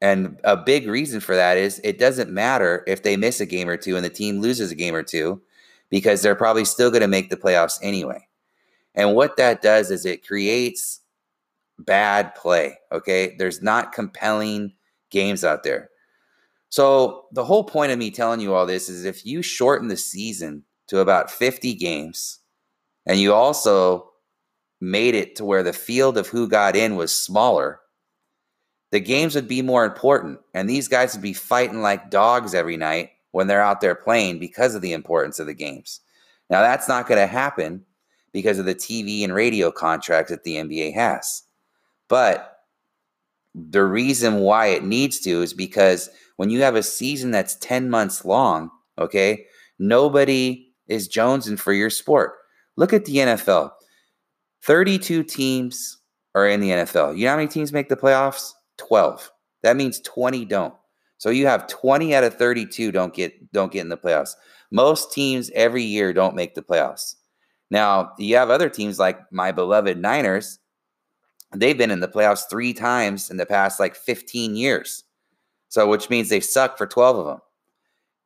And 0.00 0.38
a 0.44 0.56
big 0.56 0.86
reason 0.86 1.18
for 1.18 1.34
that 1.34 1.56
is 1.56 1.80
it 1.82 1.98
doesn't 1.98 2.30
matter 2.30 2.84
if 2.86 3.02
they 3.02 3.16
miss 3.16 3.40
a 3.40 3.46
game 3.46 3.68
or 3.68 3.76
two 3.76 3.96
and 3.96 4.04
the 4.04 4.10
team 4.10 4.40
loses 4.40 4.70
a 4.70 4.76
game 4.76 4.94
or 4.94 5.02
two 5.02 5.42
because 5.90 6.22
they're 6.22 6.36
probably 6.36 6.64
still 6.64 6.90
going 6.90 7.00
to 7.00 7.08
make 7.08 7.28
the 7.28 7.36
playoffs 7.36 7.80
anyway. 7.82 8.28
And 8.94 9.16
what 9.16 9.36
that 9.36 9.62
does 9.62 9.90
is 9.90 10.06
it 10.06 10.24
creates 10.24 11.00
bad 11.78 12.34
play. 12.34 12.78
Okay. 12.92 13.34
There's 13.38 13.62
not 13.62 13.92
compelling 13.92 14.72
games 15.10 15.44
out 15.44 15.62
there. 15.62 15.90
So, 16.70 17.26
the 17.32 17.44
whole 17.44 17.62
point 17.62 17.92
of 17.92 17.98
me 17.98 18.10
telling 18.10 18.40
you 18.40 18.52
all 18.52 18.66
this 18.66 18.88
is 18.88 19.04
if 19.04 19.24
you 19.24 19.42
shorten 19.42 19.86
the 19.86 19.96
season 19.96 20.64
to 20.88 20.98
about 20.98 21.30
50 21.30 21.74
games. 21.74 22.40
And 23.06 23.20
you 23.20 23.32
also 23.32 24.10
made 24.80 25.14
it 25.14 25.36
to 25.36 25.44
where 25.44 25.62
the 25.62 25.72
field 25.72 26.18
of 26.18 26.26
who 26.26 26.48
got 26.48 26.76
in 26.76 26.96
was 26.96 27.14
smaller. 27.14 27.80
The 28.90 29.00
games 29.00 29.34
would 29.34 29.48
be 29.48 29.62
more 29.62 29.84
important. 29.84 30.40
And 30.52 30.68
these 30.68 30.88
guys 30.88 31.14
would 31.14 31.22
be 31.22 31.32
fighting 31.32 31.80
like 31.80 32.10
dogs 32.10 32.54
every 32.54 32.76
night 32.76 33.10
when 33.32 33.46
they're 33.46 33.62
out 33.62 33.80
there 33.80 33.94
playing 33.94 34.38
because 34.38 34.74
of 34.74 34.82
the 34.82 34.92
importance 34.92 35.38
of 35.38 35.46
the 35.46 35.54
games. 35.54 36.00
Now, 36.50 36.60
that's 36.60 36.88
not 36.88 37.08
going 37.08 37.20
to 37.20 37.26
happen 37.26 37.84
because 38.32 38.58
of 38.58 38.66
the 38.66 38.74
TV 38.74 39.24
and 39.24 39.34
radio 39.34 39.70
contracts 39.70 40.30
that 40.30 40.44
the 40.44 40.56
NBA 40.56 40.94
has. 40.94 41.42
But 42.08 42.58
the 43.54 43.84
reason 43.84 44.40
why 44.40 44.66
it 44.66 44.84
needs 44.84 45.20
to 45.20 45.42
is 45.42 45.54
because 45.54 46.10
when 46.36 46.50
you 46.50 46.62
have 46.62 46.74
a 46.74 46.82
season 46.82 47.30
that's 47.30 47.54
10 47.56 47.88
months 47.88 48.24
long, 48.24 48.70
okay, 48.98 49.46
nobody 49.78 50.68
is 50.88 51.08
jonesing 51.08 51.58
for 51.58 51.72
your 51.72 51.90
sport. 51.90 52.34
Look 52.76 52.92
at 52.92 53.04
the 53.04 53.16
NFL. 53.16 53.70
32 54.62 55.22
teams 55.24 55.98
are 56.34 56.48
in 56.48 56.60
the 56.60 56.70
NFL. 56.70 57.16
You 57.16 57.24
know 57.24 57.30
how 57.30 57.36
many 57.36 57.48
teams 57.48 57.72
make 57.72 57.88
the 57.88 57.96
playoffs? 57.96 58.50
12. 58.78 59.30
That 59.62 59.76
means 59.76 60.00
20 60.00 60.44
don't. 60.46 60.74
So 61.18 61.30
you 61.30 61.46
have 61.46 61.68
20 61.68 62.14
out 62.14 62.24
of 62.24 62.34
32 62.34 62.92
don't 62.92 63.14
get 63.14 63.52
don't 63.52 63.72
get 63.72 63.82
in 63.82 63.88
the 63.88 63.96
playoffs. 63.96 64.34
Most 64.70 65.12
teams 65.12 65.50
every 65.54 65.82
year 65.82 66.12
don't 66.12 66.34
make 66.34 66.54
the 66.54 66.62
playoffs. 66.62 67.14
Now, 67.70 68.12
you 68.18 68.36
have 68.36 68.50
other 68.50 68.68
teams 68.68 68.98
like 68.98 69.20
my 69.32 69.52
beloved 69.52 69.98
Niners. 69.98 70.58
They've 71.54 71.78
been 71.78 71.90
in 71.90 72.00
the 72.00 72.08
playoffs 72.08 72.48
3 72.50 72.72
times 72.72 73.30
in 73.30 73.36
the 73.36 73.46
past 73.46 73.78
like 73.78 73.94
15 73.94 74.56
years. 74.56 75.04
So 75.68 75.88
which 75.88 76.10
means 76.10 76.28
they've 76.28 76.44
sucked 76.44 76.78
for 76.78 76.86
12 76.86 77.18
of 77.18 77.26
them. 77.26 77.40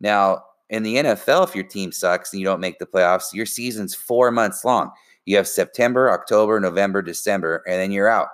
Now, 0.00 0.44
in 0.70 0.82
the 0.82 0.96
NFL, 0.96 1.48
if 1.48 1.54
your 1.54 1.64
team 1.64 1.92
sucks 1.92 2.32
and 2.32 2.40
you 2.40 2.46
don't 2.46 2.60
make 2.60 2.78
the 2.78 2.86
playoffs, 2.86 3.32
your 3.32 3.46
season's 3.46 3.94
four 3.94 4.30
months 4.30 4.64
long. 4.64 4.90
You 5.24 5.36
have 5.36 5.48
September, 5.48 6.10
October, 6.10 6.60
November, 6.60 7.02
December, 7.02 7.62
and 7.66 7.76
then 7.76 7.90
you're 7.90 8.08
out. 8.08 8.28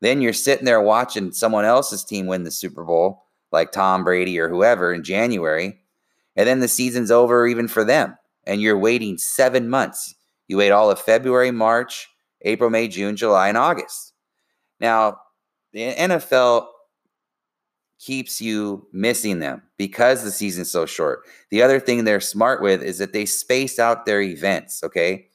Then 0.00 0.20
you're 0.20 0.32
sitting 0.32 0.64
there 0.64 0.80
watching 0.80 1.32
someone 1.32 1.64
else's 1.64 2.04
team 2.04 2.26
win 2.26 2.44
the 2.44 2.50
Super 2.50 2.84
Bowl, 2.84 3.24
like 3.52 3.72
Tom 3.72 4.04
Brady 4.04 4.38
or 4.38 4.48
whoever, 4.48 4.92
in 4.92 5.02
January. 5.02 5.80
And 6.36 6.48
then 6.48 6.60
the 6.60 6.68
season's 6.68 7.10
over 7.10 7.46
even 7.46 7.68
for 7.68 7.84
them. 7.84 8.16
And 8.44 8.60
you're 8.60 8.78
waiting 8.78 9.18
seven 9.18 9.68
months. 9.68 10.14
You 10.48 10.58
wait 10.58 10.70
all 10.70 10.90
of 10.90 11.00
February, 11.00 11.50
March, 11.50 12.08
April, 12.42 12.70
May, 12.70 12.88
June, 12.88 13.16
July, 13.16 13.48
and 13.48 13.56
August. 13.56 14.13
Now, 14.80 15.18
the 15.72 15.94
NFL 15.94 16.66
keeps 17.98 18.40
you 18.40 18.86
missing 18.92 19.38
them 19.38 19.62
because 19.78 20.22
the 20.22 20.30
season's 20.30 20.70
so 20.70 20.86
short. 20.86 21.20
The 21.50 21.62
other 21.62 21.80
thing 21.80 22.04
they're 22.04 22.20
smart 22.20 22.60
with 22.60 22.82
is 22.82 22.98
that 22.98 23.12
they 23.12 23.24
space 23.24 23.78
out 23.78 24.04
their 24.04 24.20
events, 24.20 24.82
okay? 24.84 25.26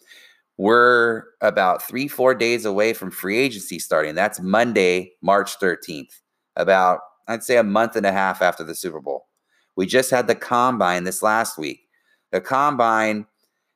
We're 0.57 1.23
about 1.41 1.81
three, 1.81 2.07
four 2.07 2.35
days 2.35 2.65
away 2.65 2.93
from 2.93 3.11
free 3.11 3.37
agency 3.37 3.79
starting. 3.79 4.13
That's 4.13 4.41
Monday, 4.41 5.13
March 5.21 5.57
13th, 5.59 6.19
about, 6.55 6.99
I'd 7.27 7.43
say, 7.43 7.57
a 7.57 7.63
month 7.63 7.95
and 7.95 8.05
a 8.05 8.11
half 8.11 8.41
after 8.41 8.63
the 8.63 8.75
Super 8.75 8.99
Bowl. 8.99 9.27
We 9.75 9.85
just 9.85 10.11
had 10.11 10.27
the 10.27 10.35
combine 10.35 11.05
this 11.05 11.23
last 11.23 11.57
week. 11.57 11.79
The 12.31 12.41
combine 12.41 13.25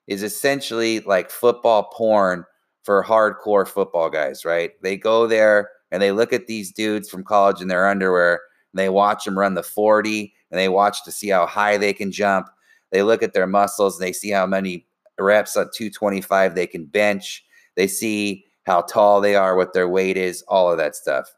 is 0.08 0.22
essentially 0.22 1.00
like 1.00 1.32
football 1.32 1.90
porn 1.94 2.46
for 2.84 3.04
hardcore 3.04 3.68
football 3.68 4.10
guys, 4.10 4.46
right? 4.46 4.72
They 4.82 4.98
go 4.98 5.26
there 5.26 5.72
and 5.92 6.02
they 6.02 6.12
look 6.12 6.34
at 6.34 6.48
these 6.48 6.72
dudes 6.72 7.10
from 7.10 7.24
college 7.24 7.62
in 7.62 7.68
their 7.70 7.88
underwear 7.88 8.42
and 8.74 8.80
they 8.80 8.90
watch 8.90 9.26
them 9.26 9.38
run 9.38 9.54
the 9.54 9.64
40 9.64 10.34
and 10.52 10.60
they 10.60 10.70
watch 10.70 11.04
to 11.06 11.12
see 11.12 11.30
how 11.30 11.46
high 11.46 11.78
they 11.78 11.94
can 11.94 12.12
jump. 12.12 12.48
They 12.92 13.04
look 13.04 13.24
at 13.24 13.34
their 13.34 13.48
muscles 13.48 13.98
and 13.98 14.08
they 14.08 14.14
see 14.14 14.30
how 14.30 14.46
many 14.46 14.86
reps 15.18 15.56
on 15.56 15.70
225 15.74 16.56
they 16.56 16.68
can 16.68 16.86
bench. 16.86 17.46
They 17.76 17.88
see 17.88 18.46
how 18.64 18.82
tall 18.82 19.22
they 19.22 19.36
are, 19.36 19.56
what 19.56 19.74
their 19.74 19.90
weight 19.90 20.18
is, 20.18 20.44
all 20.48 20.72
of 20.72 20.78
that 20.78 20.96
stuff. 20.96 21.34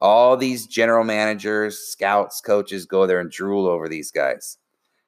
All 0.00 0.36
these 0.36 0.66
general 0.66 1.04
managers, 1.04 1.78
scouts, 1.78 2.40
coaches 2.40 2.84
go 2.86 3.06
there 3.06 3.20
and 3.20 3.30
drool 3.30 3.66
over 3.66 3.88
these 3.88 4.10
guys. 4.10 4.58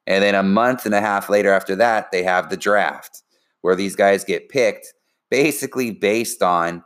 And 0.07 0.23
then 0.23 0.35
a 0.35 0.43
month 0.43 0.87
and 0.87 0.95
a 0.95 1.01
half 1.01 1.29
later 1.29 1.53
after 1.53 1.77
that, 1.77 2.13
they 2.13 2.23
have 2.23 2.49
the 2.49 2.57
draft 2.57 3.23
where 3.63 3.75
these 3.75 3.97
guys 3.97 4.25
get 4.25 4.49
picked 4.49 4.95
basically 5.31 5.91
based 5.91 6.43
on 6.43 6.83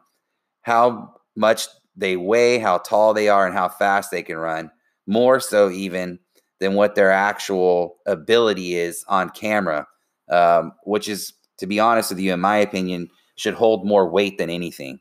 how 0.63 1.15
much 1.37 1.67
they 1.97 2.17
weigh, 2.17 2.59
how 2.59 2.79
tall 2.79 3.13
they 3.15 3.29
are, 3.29 3.47
and 3.47 3.55
how 3.55 3.69
fast 3.69 4.11
they 4.11 4.23
can 4.23 4.37
run, 4.37 4.71
more 5.07 5.41
so 5.41 5.71
even 5.71 6.19
than 6.61 6.75
what 6.75 6.95
their 6.95 7.11
actual 7.11 7.97
ability 8.07 8.75
is 8.75 9.05
on 9.09 9.31
camera, 9.31 9.87
um, 10.31 10.73
which 10.85 11.09
is, 11.09 11.33
to 11.59 11.67
be 11.67 11.81
honest 11.81 12.11
with 12.11 12.21
you, 12.21 12.33
in 12.33 12.41
my 12.41 12.57
opinion, 12.57 13.09
should 13.37 13.55
hold 13.55 13.87
more 13.87 14.09
weight 14.09 14.39
than 14.39 14.51
anything. 14.51 15.01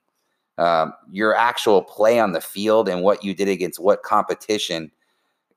Um, 0.58 0.94
your 1.12 1.36
actual 1.36 1.82
play 1.82 2.20
on 2.20 2.34
the 2.34 2.42
field 2.42 2.90
and 2.90 3.02
what 3.02 3.24
you 3.24 3.34
did 3.34 3.48
against 3.48 3.80
what 3.80 4.04
competition, 4.04 4.92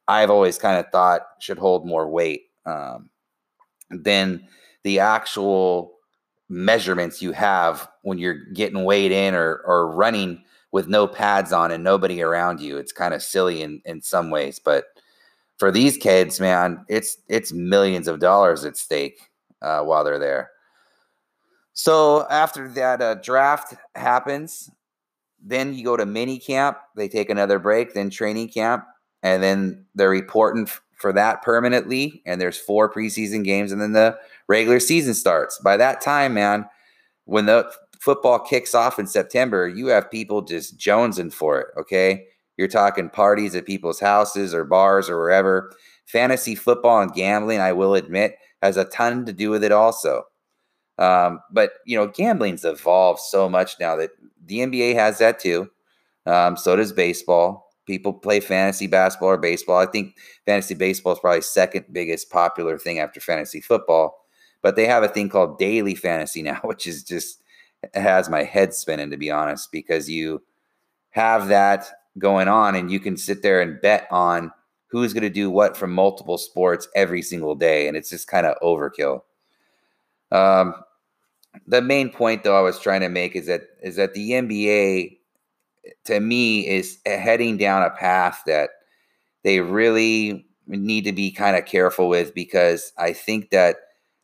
I've 0.07 0.31
always 0.31 0.59
kind 0.59 0.79
of 0.79 0.91
thought 0.93 1.23
should 1.41 1.59
hold 1.59 1.87
more 1.87 2.09
weight 2.09 2.43
um, 2.67 3.11
than 3.91 4.47
the 4.85 5.01
actual 5.01 5.95
measurements 6.53 7.23
you 7.23 7.33
have 7.33 7.89
when 8.03 8.19
you're 8.19 8.45
getting 8.53 8.85
weighed 8.85 9.11
in 9.11 9.35
or, 9.35 9.63
or 9.65 9.91
running 9.91 10.45
with 10.71 10.87
no 10.87 11.07
pads 11.07 11.53
on 11.53 11.71
and 11.71 11.83
nobody 11.83 12.23
around 12.23 12.61
you. 12.61 12.77
It's 12.77 12.93
kind 12.93 13.15
of 13.15 13.23
silly 13.23 13.63
in, 13.63 13.81
in 13.85 14.03
some 14.03 14.31
ways, 14.31 14.59
but 14.59 14.85
for 15.59 15.71
these 15.71 15.97
kids, 15.97 16.41
man, 16.41 16.85
it's 16.89 17.19
it's 17.29 17.53
millions 17.53 18.09
of 18.09 18.19
dollars 18.19 18.65
at 18.65 18.77
stake 18.77 19.31
uh, 19.61 19.83
while 19.83 20.03
they're 20.03 20.19
there. 20.19 20.51
So 21.73 22.27
after 22.29 22.69
that 22.71 23.01
uh, 23.01 23.15
draft 23.15 23.75
happens, 23.95 24.71
then 25.41 25.75
you 25.75 25.85
go 25.85 25.97
to 25.97 26.05
mini 26.05 26.39
camp. 26.39 26.79
They 26.97 27.09
take 27.09 27.31
another 27.31 27.59
break, 27.59 27.95
then 27.95 28.11
training 28.11 28.49
camp, 28.49 28.85
and 29.23 29.43
then 29.43 29.87
they're 29.95 30.11
reporting 30.11 30.67
for 31.03 31.13
that 31.13 31.43
permanently. 31.43 32.23
And 32.25 32.41
there's 32.41 32.57
four 32.57 32.91
preseason 32.91 33.45
games, 33.45 33.73
and 33.73 33.83
then 33.83 33.93
the 33.93 34.17
regular 34.49 34.81
season 34.81 35.13
starts. 35.13 35.59
By 35.59 35.77
that 35.77 36.01
time, 36.01 36.33
man, 36.33 36.67
when 37.25 37.47
the 37.47 37.71
football 38.01 38.39
kicks 38.39 38.75
off 38.75 38.99
in 38.99 39.07
September, 39.07 39.69
you 39.69 39.89
have 39.89 40.11
people 40.11 40.43
just 40.43 40.79
jonesing 40.79 41.33
for 41.33 41.61
it. 41.61 41.69
Okay. 41.77 42.27
You're 42.57 42.69
talking 42.69 43.09
parties 43.09 43.55
at 43.55 43.67
people's 43.67 44.01
houses 44.01 44.55
or 44.55 44.65
bars 44.65 45.09
or 45.09 45.19
wherever. 45.19 45.73
Fantasy 46.07 46.55
football 46.55 47.01
and 47.01 47.15
gambling, 47.15 47.61
I 47.61 47.73
will 47.73 47.95
admit, 47.95 48.37
has 48.61 48.77
a 48.77 48.85
ton 48.85 49.25
to 49.27 49.33
do 49.33 49.51
with 49.51 49.65
it 49.65 49.73
also. 49.73 50.25
Um, 50.99 51.41
but, 51.51 51.73
you 51.87 51.97
know, 51.97 52.07
gambling's 52.07 52.65
evolved 52.65 53.21
so 53.21 53.49
much 53.49 53.77
now 53.81 53.97
that 53.97 54.11
the 54.45 54.59
NBA 54.59 54.95
has 54.95 55.19
that 55.19 55.39
too. 55.39 55.71
Um, 56.27 56.57
so 56.57 56.77
does 56.77 56.93
baseball 56.93 57.72
people 57.87 58.13
play 58.13 58.41
fantasy 58.41 58.87
basketball 58.87 59.31
or 59.31 59.39
baseball. 59.39 59.79
I 59.79 59.87
think 59.87 60.17
fantasy 60.47 60.75
baseball 60.75 61.13
is 61.13 61.19
probably 61.19 61.41
second 61.43 61.87
biggest 61.93 62.31
popular 62.31 62.79
thing 62.79 62.99
after 62.99 63.21
fantasy 63.21 63.61
football. 63.61 64.25
But 64.63 64.77
they 64.77 64.87
have 64.87 65.03
a 65.03 65.09
thing 65.09 65.29
called 65.29 65.59
daily 65.59 65.95
fantasy 65.95 66.43
now, 66.51 66.61
which 66.65 66.87
is 66.87 67.03
just 67.03 67.43
has 67.95 68.29
my 68.29 68.45
head 68.45 68.73
spinning 68.75 69.11
to 69.11 69.17
be 69.17 69.31
honest, 69.31 69.73
because 69.73 70.09
you 70.09 70.43
have 71.11 71.49
that 71.49 71.87
going 72.19 72.49
on 72.49 72.75
and 72.75 72.91
you 72.91 73.01
can 73.01 73.17
sit 73.17 73.43
there 73.43 73.61
and 73.61 73.81
bet 73.81 74.07
on 74.11 74.53
who's 74.87 75.13
going 75.13 75.23
to 75.23 75.31
do 75.31 75.51
what 75.51 75.77
from 75.77 75.93
multiple 75.93 76.37
sports 76.37 76.87
every 76.95 77.23
single 77.23 77.55
day, 77.55 77.89
and 77.89 77.97
it's 77.97 78.11
just 78.11 78.29
kind 78.29 78.47
of 78.47 78.57
overkill. 78.63 79.23
Um, 80.31 80.75
the 81.67 81.83
main 81.83 82.11
point 82.11 82.45
though 82.45 82.57
I 82.57 82.63
was 82.63 82.79
trying 82.79 83.01
to 83.01 83.09
make 83.09 83.37
is 83.37 83.47
that 83.47 83.63
is 83.83 83.97
that 83.97 84.15
the 84.15 84.31
NBA 84.31 85.19
to 86.05 86.21
me 86.21 86.67
is 86.67 86.99
heading 87.07 87.57
down 87.57 87.83
a 87.83 87.91
path 87.91 88.43
that 88.47 88.71
they 89.45 89.61
really 89.61 90.47
need 90.67 91.05
to 91.05 91.13
be 91.13 91.31
kind 91.31 91.57
of 91.57 91.67
careful 91.67 92.09
with 92.09 92.35
because 92.35 92.93
I 92.99 93.13
think 93.13 93.51
that 93.51 93.77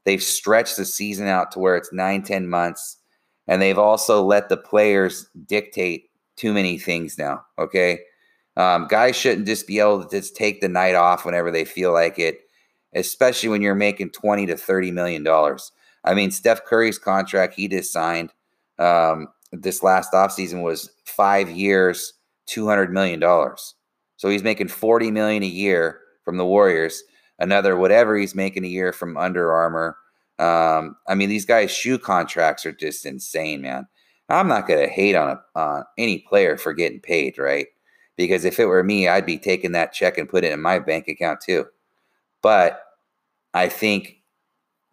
they've 0.05 0.23
stretched 0.23 0.77
the 0.77 0.85
season 0.85 1.27
out 1.27 1.51
to 1.53 1.59
where 1.59 1.77
it's 1.77 1.93
nine, 1.93 2.23
10 2.23 2.49
months. 2.49 2.97
And 3.47 3.61
they've 3.61 3.79
also 3.79 4.23
let 4.23 4.49
the 4.49 4.57
players 4.57 5.29
dictate 5.47 6.11
too 6.37 6.53
many 6.53 6.79
things 6.79 7.19
now. 7.19 7.45
Okay. 7.59 8.01
Um, 8.57 8.87
guys 8.89 9.17
shouldn't 9.17 9.47
just 9.47 9.67
be 9.67 9.79
able 9.79 10.05
to 10.05 10.11
just 10.11 10.37
take 10.37 10.61
the 10.61 10.69
night 10.69 10.95
off 10.95 11.25
whenever 11.25 11.51
they 11.51 11.65
feel 11.65 11.93
like 11.93 12.19
it, 12.19 12.39
especially 12.95 13.49
when 13.49 13.63
you're 13.63 13.75
making 13.75 14.11
20 14.11 14.47
to 14.47 14.57
30 14.57 14.91
million 14.91 15.23
dollars. 15.23 15.73
I 16.05 16.15
mean, 16.15 16.31
Steph 16.31 16.65
Curry's 16.65 16.99
contract 16.99 17.55
he 17.55 17.69
just 17.69 17.93
signed. 17.93 18.33
Um, 18.79 19.29
this 19.53 19.83
last 19.83 20.13
offseason 20.13 20.63
was 20.63 20.91
five 21.05 21.51
years, 21.51 22.13
$200 22.49 22.91
million. 22.91 23.21
So 24.17 24.29
he's 24.29 24.43
making 24.43 24.69
40 24.69 25.11
million 25.11 25.43
a 25.43 25.47
year 25.47 26.01
from 26.25 26.37
the 26.37 26.47
Warriors, 26.47 27.03
another 27.39 27.77
whatever 27.77 28.17
he's 28.17 28.35
making 28.35 28.65
a 28.65 28.69
year 28.69 28.93
from 28.93 29.17
Under 29.17 29.53
Armour. 29.53 29.97
Um, 30.39 30.97
I 31.09 31.15
mean, 31.15 31.29
these 31.29 31.47
guys' 31.47 31.71
shoe 31.71 31.99
contracts 31.99 32.67
are 32.67 32.73
just 32.73 33.07
insane, 33.07 33.63
man. 33.63 33.87
I'm 34.29 34.49
not 34.49 34.67
to 34.69 34.89
hate 34.89 35.17
on 35.17 35.29
a, 35.29 35.59
on 35.59 35.85
any 35.97 36.19
player 36.19 36.59
for 36.59 36.75
getting 36.75 37.01
paid, 37.01 37.39
right? 37.39 37.67
Because 38.17 38.45
if 38.45 38.59
it 38.59 38.67
were 38.67 38.83
me, 38.83 39.09
I'd 39.09 39.25
be 39.25 39.39
taking 39.39 39.73
that 39.73 39.93
check 39.93 40.19
and 40.19 40.29
put 40.29 40.45
it 40.45 40.53
in 40.53 40.61
my 40.61 40.79
bank 40.79 41.09
account 41.09 41.41
too. 41.41 41.67
But 42.43 42.83
I 43.55 43.69
think 43.69 44.17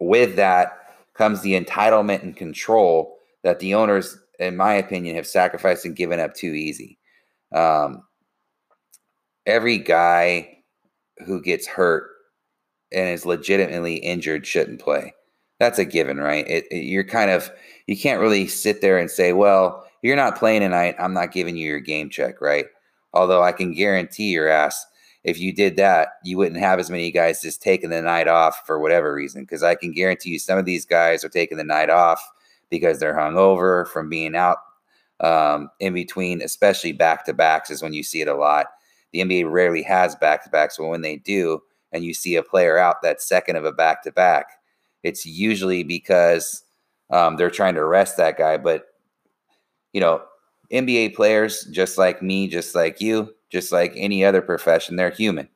with 0.00 0.36
that 0.36 0.94
comes 1.14 1.42
the 1.42 1.60
entitlement 1.60 2.22
and 2.22 2.36
control 2.36 3.18
that 3.42 3.58
the 3.58 3.74
owners 3.74 4.18
in 4.38 4.56
my 4.56 4.74
opinion, 4.74 5.16
have 5.16 5.26
sacrificed 5.26 5.84
and 5.84 5.96
given 5.96 6.20
up 6.20 6.34
too 6.34 6.52
easy. 6.52 6.98
Um, 7.52 8.02
every 9.46 9.78
guy 9.78 10.58
who 11.24 11.40
gets 11.40 11.66
hurt 11.66 12.10
and 12.92 13.08
is 13.08 13.26
legitimately 13.26 13.96
injured 13.96 14.46
shouldn't 14.46 14.80
play. 14.80 15.14
That's 15.58 15.78
a 15.78 15.84
given, 15.84 16.18
right? 16.18 16.46
It, 16.46 16.66
it, 16.70 16.84
you're 16.84 17.04
kind 17.04 17.30
of 17.30 17.50
you 17.86 17.96
can't 17.96 18.20
really 18.20 18.46
sit 18.46 18.80
there 18.82 18.98
and 18.98 19.10
say, 19.10 19.32
"Well, 19.32 19.86
you're 20.02 20.16
not 20.16 20.38
playing 20.38 20.60
tonight. 20.60 20.96
I'm 20.98 21.14
not 21.14 21.32
giving 21.32 21.56
you 21.56 21.66
your 21.66 21.80
game 21.80 22.10
check," 22.10 22.40
right? 22.40 22.66
Although 23.14 23.42
I 23.42 23.52
can 23.52 23.72
guarantee 23.72 24.30
your 24.30 24.48
ass, 24.48 24.84
if 25.24 25.38
you 25.40 25.52
did 25.54 25.76
that, 25.76 26.08
you 26.24 26.36
wouldn't 26.36 26.60
have 26.60 26.78
as 26.78 26.90
many 26.90 27.10
guys 27.10 27.40
just 27.40 27.62
taking 27.62 27.90
the 27.90 28.02
night 28.02 28.28
off 28.28 28.66
for 28.66 28.78
whatever 28.78 29.14
reason. 29.14 29.42
Because 29.42 29.62
I 29.62 29.74
can 29.74 29.92
guarantee 29.92 30.30
you, 30.30 30.38
some 30.38 30.58
of 30.58 30.66
these 30.66 30.84
guys 30.84 31.24
are 31.24 31.30
taking 31.30 31.56
the 31.56 31.64
night 31.64 31.90
off 31.90 32.22
because 32.70 32.98
they're 32.98 33.16
hungover 33.16 33.86
from 33.88 34.08
being 34.08 34.34
out 34.34 34.58
um, 35.20 35.70
in 35.80 35.94
between, 35.94 36.42
especially 36.42 36.92
back 36.92 37.24
to 37.26 37.34
backs, 37.34 37.70
is 37.70 37.82
when 37.82 37.92
you 37.92 38.02
see 38.02 38.20
it 38.20 38.28
a 38.28 38.34
lot. 38.34 38.66
The 39.12 39.20
NBA 39.20 39.50
rarely 39.50 39.82
has 39.82 40.14
back 40.16 40.44
to 40.44 40.50
backs, 40.50 40.76
but 40.78 40.88
when 40.88 41.00
they 41.00 41.16
do, 41.16 41.60
and 41.92 42.04
you 42.04 42.12
see 42.12 42.36
a 42.36 42.42
player 42.42 42.76
out 42.76 43.02
that 43.02 43.22
second 43.22 43.56
of 43.56 43.64
a 43.64 43.72
back 43.72 44.02
to 44.02 44.12
back, 44.12 44.46
it's 45.02 45.24
usually 45.24 45.84
because 45.84 46.64
um, 47.10 47.36
they're 47.36 47.50
trying 47.50 47.74
to 47.76 47.84
rest 47.84 48.16
that 48.16 48.36
guy. 48.36 48.56
But, 48.56 48.86
you 49.92 50.00
know, 50.00 50.22
NBA 50.72 51.14
players, 51.14 51.64
just 51.72 51.96
like 51.96 52.22
me, 52.22 52.48
just 52.48 52.74
like 52.74 53.00
you, 53.00 53.32
just 53.50 53.72
like 53.72 53.92
any 53.96 54.24
other 54.24 54.42
profession, 54.42 54.96
they're 54.96 55.10
human. 55.10 55.48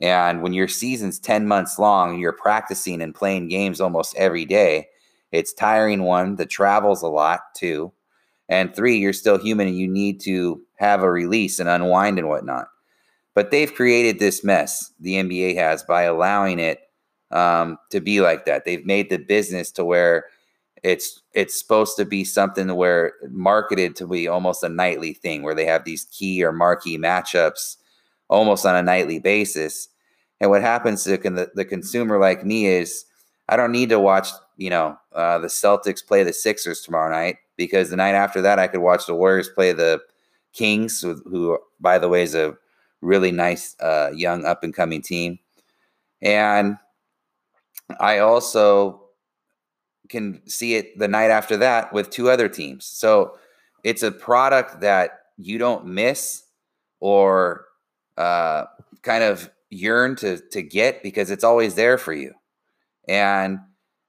And 0.00 0.42
when 0.42 0.52
your 0.52 0.68
season's 0.68 1.18
10 1.18 1.46
months 1.46 1.78
long, 1.78 2.18
you're 2.18 2.32
practicing 2.32 3.00
and 3.00 3.14
playing 3.14 3.48
games 3.48 3.80
almost 3.80 4.16
every 4.16 4.44
day 4.44 4.88
It's 5.32 5.52
tiring 5.52 6.02
one, 6.02 6.36
the 6.36 6.46
travels 6.46 7.02
a 7.02 7.08
lot 7.08 7.40
too. 7.56 7.92
And 8.48 8.74
three, 8.74 8.96
you're 8.96 9.12
still 9.12 9.38
human 9.38 9.68
and 9.68 9.76
you 9.76 9.88
need 9.88 10.20
to 10.22 10.62
have 10.76 11.02
a 11.02 11.10
release 11.10 11.58
and 11.58 11.68
unwind 11.68 12.18
and 12.18 12.28
whatnot. 12.28 12.68
But 13.34 13.50
they've 13.50 13.72
created 13.72 14.18
this 14.18 14.42
mess, 14.42 14.92
the 14.98 15.14
NBA 15.14 15.56
has, 15.56 15.82
by 15.82 16.02
allowing 16.02 16.58
it 16.58 16.80
um, 17.30 17.78
to 17.90 18.00
be 18.00 18.20
like 18.20 18.46
that. 18.46 18.64
They've 18.64 18.84
made 18.84 19.10
the 19.10 19.18
business 19.18 19.70
to 19.72 19.84
where 19.84 20.24
it's 20.82 21.20
it's 21.34 21.58
supposed 21.58 21.96
to 21.96 22.04
be 22.04 22.24
something 22.24 22.74
where 22.74 23.12
marketed 23.30 23.96
to 23.96 24.06
be 24.06 24.28
almost 24.28 24.62
a 24.62 24.68
nightly 24.68 25.12
thing 25.12 25.42
where 25.42 25.54
they 25.54 25.66
have 25.66 25.84
these 25.84 26.04
key 26.04 26.42
or 26.42 26.52
marquee 26.52 26.98
matchups 26.98 27.76
almost 28.28 28.64
on 28.64 28.76
a 28.76 28.82
nightly 28.82 29.18
basis. 29.18 29.88
And 30.40 30.50
what 30.50 30.62
happens 30.62 31.04
to 31.04 31.16
the, 31.16 31.50
the 31.54 31.64
consumer 31.64 32.18
like 32.18 32.44
me 32.44 32.66
is 32.66 33.04
I 33.48 33.56
don't 33.56 33.72
need 33.72 33.88
to 33.88 33.98
watch, 33.98 34.28
you 34.58 34.68
know, 34.68 34.98
uh, 35.14 35.38
the 35.38 35.46
Celtics 35.46 36.04
play 36.04 36.24
the 36.24 36.32
Sixers 36.32 36.82
tomorrow 36.82 37.10
night 37.10 37.36
because 37.56 37.88
the 37.88 37.96
night 37.96 38.14
after 38.14 38.42
that 38.42 38.58
I 38.58 38.66
could 38.66 38.80
watch 38.80 39.06
the 39.06 39.14
Warriors 39.14 39.48
play 39.48 39.72
the 39.72 40.00
Kings, 40.52 41.00
who, 41.00 41.58
by 41.80 41.98
the 41.98 42.08
way, 42.08 42.22
is 42.22 42.34
a 42.34 42.56
really 43.00 43.30
nice 43.30 43.76
uh, 43.80 44.10
young 44.12 44.44
up 44.44 44.64
and 44.64 44.74
coming 44.74 45.00
team. 45.00 45.38
And 46.20 46.76
I 48.00 48.18
also 48.18 49.04
can 50.08 50.42
see 50.48 50.74
it 50.74 50.98
the 50.98 51.06
night 51.06 51.30
after 51.30 51.56
that 51.58 51.92
with 51.92 52.10
two 52.10 52.28
other 52.28 52.48
teams. 52.48 52.84
So 52.84 53.38
it's 53.84 54.02
a 54.02 54.10
product 54.10 54.80
that 54.80 55.20
you 55.36 55.58
don't 55.58 55.86
miss 55.86 56.42
or 56.98 57.66
uh, 58.16 58.64
kind 59.02 59.22
of 59.22 59.50
yearn 59.70 60.16
to 60.16 60.38
to 60.50 60.62
get 60.62 61.02
because 61.04 61.30
it's 61.30 61.44
always 61.44 61.76
there 61.76 61.98
for 61.98 62.12
you. 62.12 62.34
And 63.06 63.60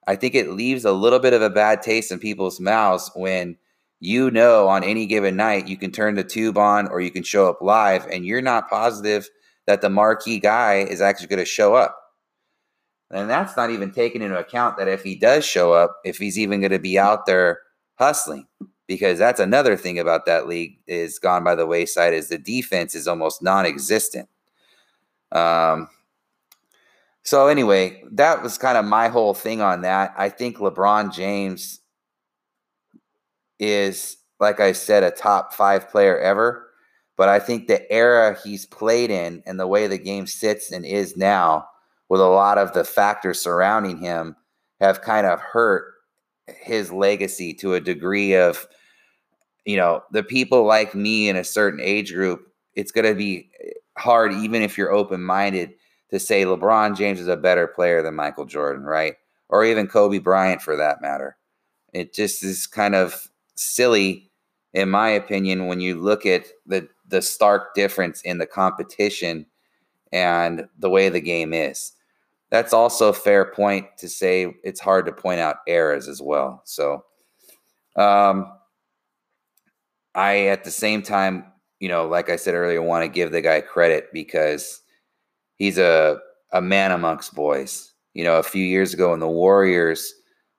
I 0.10 0.16
think 0.16 0.34
it 0.34 0.50
leaves 0.50 0.86
a 0.86 0.92
little 0.92 1.20
bit 1.20 1.34
of 1.34 1.44
a 1.44 1.52
bad 1.52 1.84
taste 1.84 2.12
in 2.12 2.18
people's 2.18 2.60
mouths 2.60 3.12
when 3.14 3.56
you 4.00 4.32
know 4.32 4.68
on 4.68 4.84
any 4.84 5.06
given 5.06 5.36
night 5.36 5.68
you 5.68 5.78
can 5.78 5.92
turn 5.92 6.16
the 6.16 6.24
tube 6.24 6.58
on 6.58 6.88
or 6.88 7.00
you 7.00 7.12
can 7.12 7.22
show 7.22 7.48
up 7.48 7.62
live 7.62 8.08
and 8.08 8.26
you're 8.26 8.42
not 8.42 8.72
positive 8.72 9.30
that 9.68 9.82
the 9.82 9.90
marquee 9.90 10.40
guy 10.40 10.78
is 10.78 11.00
actually 11.00 11.28
going 11.28 11.38
to 11.38 11.46
show 11.46 11.76
up. 11.76 11.96
And 13.12 13.30
that's 13.30 13.56
not 13.56 13.70
even 13.70 13.92
taking 13.92 14.24
into 14.24 14.40
account 14.40 14.80
that 14.80 14.88
if 14.88 15.04
he 15.04 15.14
does 15.14 15.46
show 15.46 15.74
up, 15.74 15.98
if 16.04 16.18
he's 16.18 16.40
even 16.40 16.60
going 16.60 16.72
to 16.72 16.80
be 16.80 16.98
out 16.98 17.28
there 17.28 17.60
hustling, 18.00 18.48
because 18.88 19.20
that's 19.20 19.40
another 19.40 19.78
thing 19.78 20.00
about 20.00 20.26
that 20.26 20.48
league 20.48 20.80
is 20.88 21.20
gone 21.20 21.44
by 21.44 21.54
the 21.54 21.68
wayside 21.68 22.16
is 22.16 22.30
the 22.30 22.40
defense 22.40 22.96
is 22.96 23.08
almost 23.08 23.44
non-existent. 23.44 24.28
Um, 25.32 25.88
so 27.30 27.46
anyway, 27.46 28.04
that 28.14 28.42
was 28.42 28.58
kind 28.58 28.76
of 28.76 28.86
my 28.86 29.08
whole 29.08 29.36
thing 29.36 29.62
on 29.62 29.82
that. 29.82 30.16
I 30.18 30.30
think 30.30 30.58
LeBron 30.58 31.14
James 31.14 31.80
is, 33.60 34.18
like 34.40 34.60
I 34.60 34.72
said, 34.72 35.04
a 35.04 35.12
top 35.12 35.54
five 35.54 35.90
player 35.90 36.18
ever. 36.18 36.72
But 37.18 37.30
I 37.30 37.38
think 37.38 37.68
the 37.68 37.86
era 37.92 38.36
he's 38.44 38.66
played 38.66 39.12
in 39.12 39.44
and 39.46 39.60
the 39.60 39.68
way 39.68 39.86
the 39.86 40.00
game 40.00 40.26
sits 40.26 40.72
and 40.72 40.84
is 40.84 41.16
now 41.16 41.68
with 42.10 42.20
a 42.20 42.28
lot 42.28 42.58
of 42.58 42.74
the 42.74 42.84
factors 42.84 43.40
surrounding 43.40 44.00
him 44.00 44.36
have 44.82 45.02
kind 45.02 45.28
of 45.28 45.40
hurt 45.40 45.86
his 46.48 46.92
legacy 46.92 47.54
to 47.54 47.76
a 47.76 47.80
degree 47.80 48.34
of 48.34 48.68
you 49.66 49.78
know 49.78 50.02
the 50.12 50.24
people 50.24 50.64
like 50.64 50.96
me 50.96 51.30
in 51.30 51.36
a 51.36 51.44
certain 51.44 51.80
age 51.80 52.12
group 52.12 52.42
it's 52.74 52.92
going 52.92 53.06
to 53.06 53.14
be 53.14 53.52
hard 54.00 54.34
even 54.34 54.64
if 54.64 54.80
you're 54.80 54.92
open 54.92 55.22
minded 55.22 55.74
to 56.10 56.20
say 56.20 56.44
LeBron 56.44 56.98
James 56.98 57.20
is 57.20 57.28
a 57.28 57.38
better 57.38 57.68
player 57.68 58.02
than 58.02 58.16
Michael 58.16 58.46
Jordan 58.46 58.84
right? 58.84 59.16
Or 59.50 59.64
even 59.64 59.88
Kobe 59.88 60.20
Bryant 60.20 60.62
for 60.62 60.76
that 60.76 61.02
matter. 61.02 61.38
It 61.94 62.14
just 62.14 62.44
is 62.44 62.68
kind 62.68 62.96
of 62.96 63.30
silly 63.56 64.30
in 64.74 64.90
my 64.90 65.10
opinion 65.10 65.68
when 65.68 65.80
you 65.80 65.96
look 65.96 66.26
at 66.26 66.46
the 66.66 66.88
the 67.08 67.22
stark 67.22 67.74
difference 67.74 68.22
in 68.22 68.38
the 68.38 68.46
competition 68.46 69.46
and 70.12 70.68
the 70.78 70.90
way 70.90 71.10
the 71.10 71.22
game 71.22 71.54
is. 71.54 71.94
That's 72.52 72.74
also 72.74 73.10
a 73.10 73.14
fair 73.14 73.46
point 73.46 73.86
to 73.98 74.10
say 74.10 74.56
it's 74.64 74.80
hard 74.80 75.06
to 75.06 75.12
point 75.12 75.40
out 75.40 75.58
errors 75.68 76.08
as 76.08 76.22
well. 76.22 76.62
So, 76.66 77.04
um, 77.96 78.52
I 80.16 80.48
at 80.48 80.64
the 80.64 80.72
same 80.72 81.02
time, 81.02 81.46
you 81.80 81.90
know, 81.90 82.08
like 82.08 82.30
I 82.30 82.36
said 82.36 82.56
earlier, 82.56 82.82
want 82.82 83.04
to 83.04 83.10
give 83.10 83.32
the 83.32 83.42
guy 83.42 83.62
credit 83.62 84.08
because 84.12 84.82
he's 85.60 85.78
a 85.78 86.20
a 86.52 86.62
man 86.62 86.92
amongst 86.92 87.36
boys. 87.36 87.92
You 88.16 88.24
know, 88.24 88.38
a 88.38 88.44
few 88.44 88.64
years 88.64 88.94
ago 88.94 89.12
when 89.12 89.20
the 89.20 89.28
Warriors 89.28 90.12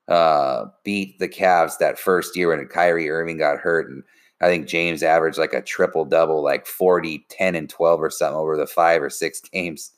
uh, 0.07 0.65
beat 0.85 1.19
the 1.19 1.27
Cavs 1.27 1.77
that 1.79 1.99
first 1.99 2.35
year 2.35 2.47
when 2.47 2.65
Kyrie 2.67 3.09
Irving 3.09 3.37
got 3.37 3.59
hurt, 3.59 3.89
and 3.89 4.03
I 4.41 4.47
think 4.47 4.67
James 4.67 5.03
averaged 5.03 5.37
like 5.37 5.53
a 5.53 5.61
triple 5.61 6.05
double, 6.05 6.41
like 6.41 6.65
40, 6.65 7.25
10, 7.29 7.55
and 7.55 7.69
12 7.69 8.01
or 8.01 8.09
something 8.09 8.37
over 8.37 8.55
the 8.55 8.65
five 8.65 9.03
or 9.03 9.09
six 9.09 9.41
games. 9.41 9.91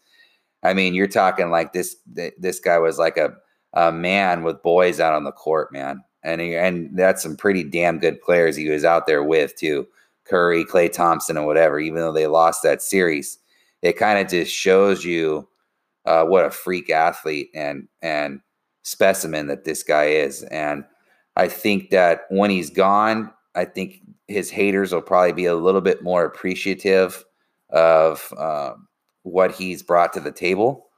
I 0.64 0.74
mean, 0.74 0.94
you're 0.94 1.08
talking 1.08 1.52
like 1.52 1.74
this. 1.74 1.96
This 2.38 2.60
guy 2.60 2.80
was 2.80 2.98
like 2.98 3.18
a 3.18 3.36
a 3.74 3.92
man 3.92 4.44
with 4.44 4.62
boys 4.62 5.00
out 5.00 5.14
on 5.14 5.24
the 5.24 5.32
court, 5.32 5.72
man, 5.72 6.04
and 6.24 6.42
he, 6.42 6.56
and 6.56 6.96
that's 6.98 7.24
some 7.24 7.36
pretty 7.36 7.64
damn 7.64 8.00
good 8.00 8.22
players 8.22 8.56
he 8.56 8.70
was 8.70 8.86
out 8.86 9.08
there 9.08 9.24
with 9.24 9.56
too. 9.56 9.88
Curry, 10.26 10.64
Klay 10.64 10.92
Thompson, 10.92 11.38
and 11.38 11.46
whatever. 11.46 11.80
Even 11.80 12.02
though 12.02 12.14
they 12.14 12.28
lost 12.28 12.64
that 12.64 12.82
series, 12.82 13.40
it 13.84 13.98
kind 13.98 14.20
of 14.20 14.28
just 14.28 14.52
shows 14.52 15.06
you 15.06 15.48
uh, 16.06 16.26
what 16.26 16.46
a 16.46 16.50
freak 16.52 16.90
athlete 16.90 17.50
and 17.54 17.88
and 18.02 18.42
specimen 18.84 19.48
that 19.48 19.66
this 19.66 19.84
guy 19.84 20.06
is. 20.06 20.42
And 20.44 20.84
I 21.36 21.48
think 21.48 21.92
that 21.92 22.22
when 22.30 22.50
he's 22.50 22.72
gone, 22.72 23.32
I 23.56 23.66
think 23.66 24.02
his 24.28 24.50
haters 24.50 24.92
will 24.92 25.02
probably 25.04 25.34
be 25.34 25.46
a 25.46 25.56
little 25.56 25.82
bit 25.82 26.02
more 26.04 26.26
appreciative 26.26 27.24
of. 27.70 28.34
Um, 28.38 28.88
what 29.24 29.52
he's 29.54 29.82
brought 29.82 30.14
to 30.14 30.20
the 30.20 30.32
table, 30.32 30.90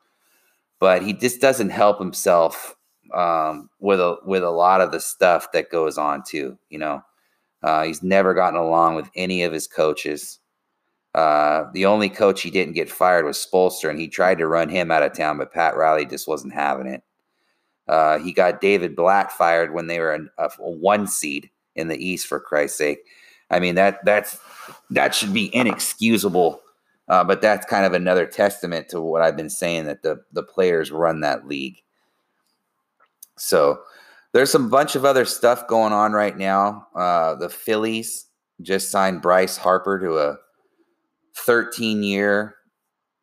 but 0.80 1.02
he 1.02 1.14
just 1.14 1.40
doesn't 1.40 1.70
help 1.70 2.00
himself 2.00 2.76
um, 3.14 3.70
with 3.80 4.00
a 4.00 4.18
with 4.26 4.44
a 4.44 4.50
lot 4.50 4.82
of 4.82 4.92
the 4.92 5.00
stuff 5.00 5.52
that 5.54 5.70
goes 5.72 5.98
on 5.98 6.24
too. 6.28 6.58
You 6.70 6.80
know, 6.80 7.02
uh, 7.64 7.84
he's 7.84 8.04
never 8.04 8.34
gotten 8.34 8.60
along 8.60 8.96
with 8.96 9.10
any 9.16 9.44
of 9.44 9.54
his 9.54 9.68
coaches. 9.68 10.40
Uh, 11.16 11.70
the 11.74 11.86
only 11.86 12.10
coach 12.10 12.42
he 12.42 12.52
didn't 12.52 12.74
get 12.74 12.92
fired 12.92 13.26
was 13.26 13.38
Spoelstra, 13.38 13.90
and 13.90 14.00
he 14.00 14.08
tried 14.08 14.38
to 14.38 14.48
run 14.48 14.70
him 14.70 14.92
out 14.92 15.04
of 15.04 15.14
town, 15.14 15.38
but 15.38 15.54
Pat 15.54 15.76
Riley 15.76 16.06
just 16.06 16.28
wasn't 16.28 16.54
having 16.54 16.88
it. 16.88 17.04
Uh, 17.88 18.20
he 18.20 18.34
got 18.34 18.62
David 18.62 18.96
Blatt 18.96 19.32
fired 19.32 19.74
when 19.74 19.88
they 19.88 20.00
were 20.00 20.14
a, 20.38 20.50
a 20.60 20.70
one 20.70 21.08
seed 21.08 21.50
in 21.76 21.88
the 21.88 21.98
East, 21.98 22.28
for 22.28 22.40
Christ's 22.40 22.78
sake. 22.78 23.00
I 23.50 23.60
mean 23.60 23.76
that 23.76 24.04
that's 24.04 24.40
that 24.90 25.14
should 25.14 25.34
be 25.34 25.56
inexcusable 25.56 26.62
uh, 27.08 27.24
but 27.24 27.42
that's 27.42 27.66
kind 27.66 27.86
of 27.86 27.94
another 27.94 28.26
testament 28.26 28.90
to 28.90 29.02
what 29.02 29.22
I've 29.22 29.38
been 29.38 29.50
saying 29.50 29.86
that 29.86 30.02
the 30.02 30.22
the 30.32 30.44
players 30.44 30.92
run 30.92 31.22
that 31.22 31.48
league. 31.48 31.82
So 33.38 33.82
there's 34.34 34.52
some 34.52 34.70
bunch 34.70 34.96
of 34.96 35.06
other 35.06 35.26
stuff 35.26 35.68
going 35.68 35.94
on 35.94 36.14
right 36.14 36.36
now. 36.36 36.88
Uh, 36.96 37.36
the 37.36 37.50
Phillies 37.50 38.26
just 38.62 38.90
signed 38.90 39.22
Bryce 39.22 39.58
Harper 39.58 40.00
to 40.00 40.18
a 40.18 40.38
13 41.36 42.04
year, 42.04 42.56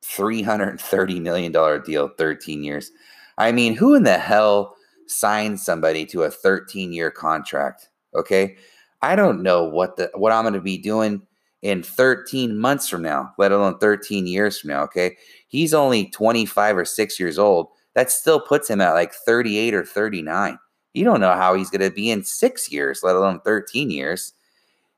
$330 0.05 1.20
million 1.20 1.53
deal, 1.83 2.09
13 2.18 2.62
years. 2.62 2.90
I 3.38 3.53
mean, 3.53 3.75
who 3.75 3.94
in 3.94 4.03
the 4.03 4.18
hell 4.18 4.77
signs 5.07 5.64
somebody 5.64 6.05
to 6.07 6.22
a 6.25 6.31
13 6.31 6.92
year 6.92 7.11
contract? 7.11 7.88
Okay. 8.14 8.57
I 9.01 9.16
don't 9.16 9.42
know 9.42 9.64
what 9.64 9.96
the 9.96 10.11
what 10.14 10.33
I'm 10.33 10.44
going 10.44 10.55
to 10.55 10.61
be 10.61 10.79
doing 10.79 11.22
in 11.62 11.83
13 11.83 12.57
months 12.57 12.88
from 12.88 13.03
now, 13.03 13.33
let 13.38 13.53
alone 13.53 13.79
13 13.79 14.27
years 14.27 14.61
from 14.61 14.70
now. 14.70 14.83
Okay. 14.83 15.16
He's 15.48 15.75
only 15.75 16.11
25 16.11 16.77
or 16.77 16.85
six 16.85 17.18
years 17.18 17.38
old. 17.38 17.68
That 17.94 18.11
still 18.11 18.40
puts 18.40 18.68
him 18.68 18.81
at 18.81 18.92
like 18.92 19.12
38 19.12 19.75
or 19.75 19.85
39. 19.85 20.59
You 20.94 21.05
don't 21.05 21.20
know 21.20 21.33
how 21.33 21.55
he's 21.55 21.70
going 21.70 21.88
to 21.88 21.94
be 21.94 22.11
in 22.11 22.25
six 22.25 22.70
years, 22.70 23.03
let 23.03 23.16
alone 23.16 23.40
13 23.44 23.90
years. 23.90 24.35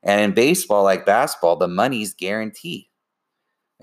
And 0.03 0.21
in 0.21 0.33
baseball, 0.33 0.83
like 0.83 1.05
basketball, 1.05 1.55
the 1.55 1.67
money's 1.67 2.13
guaranteed. 2.13 2.85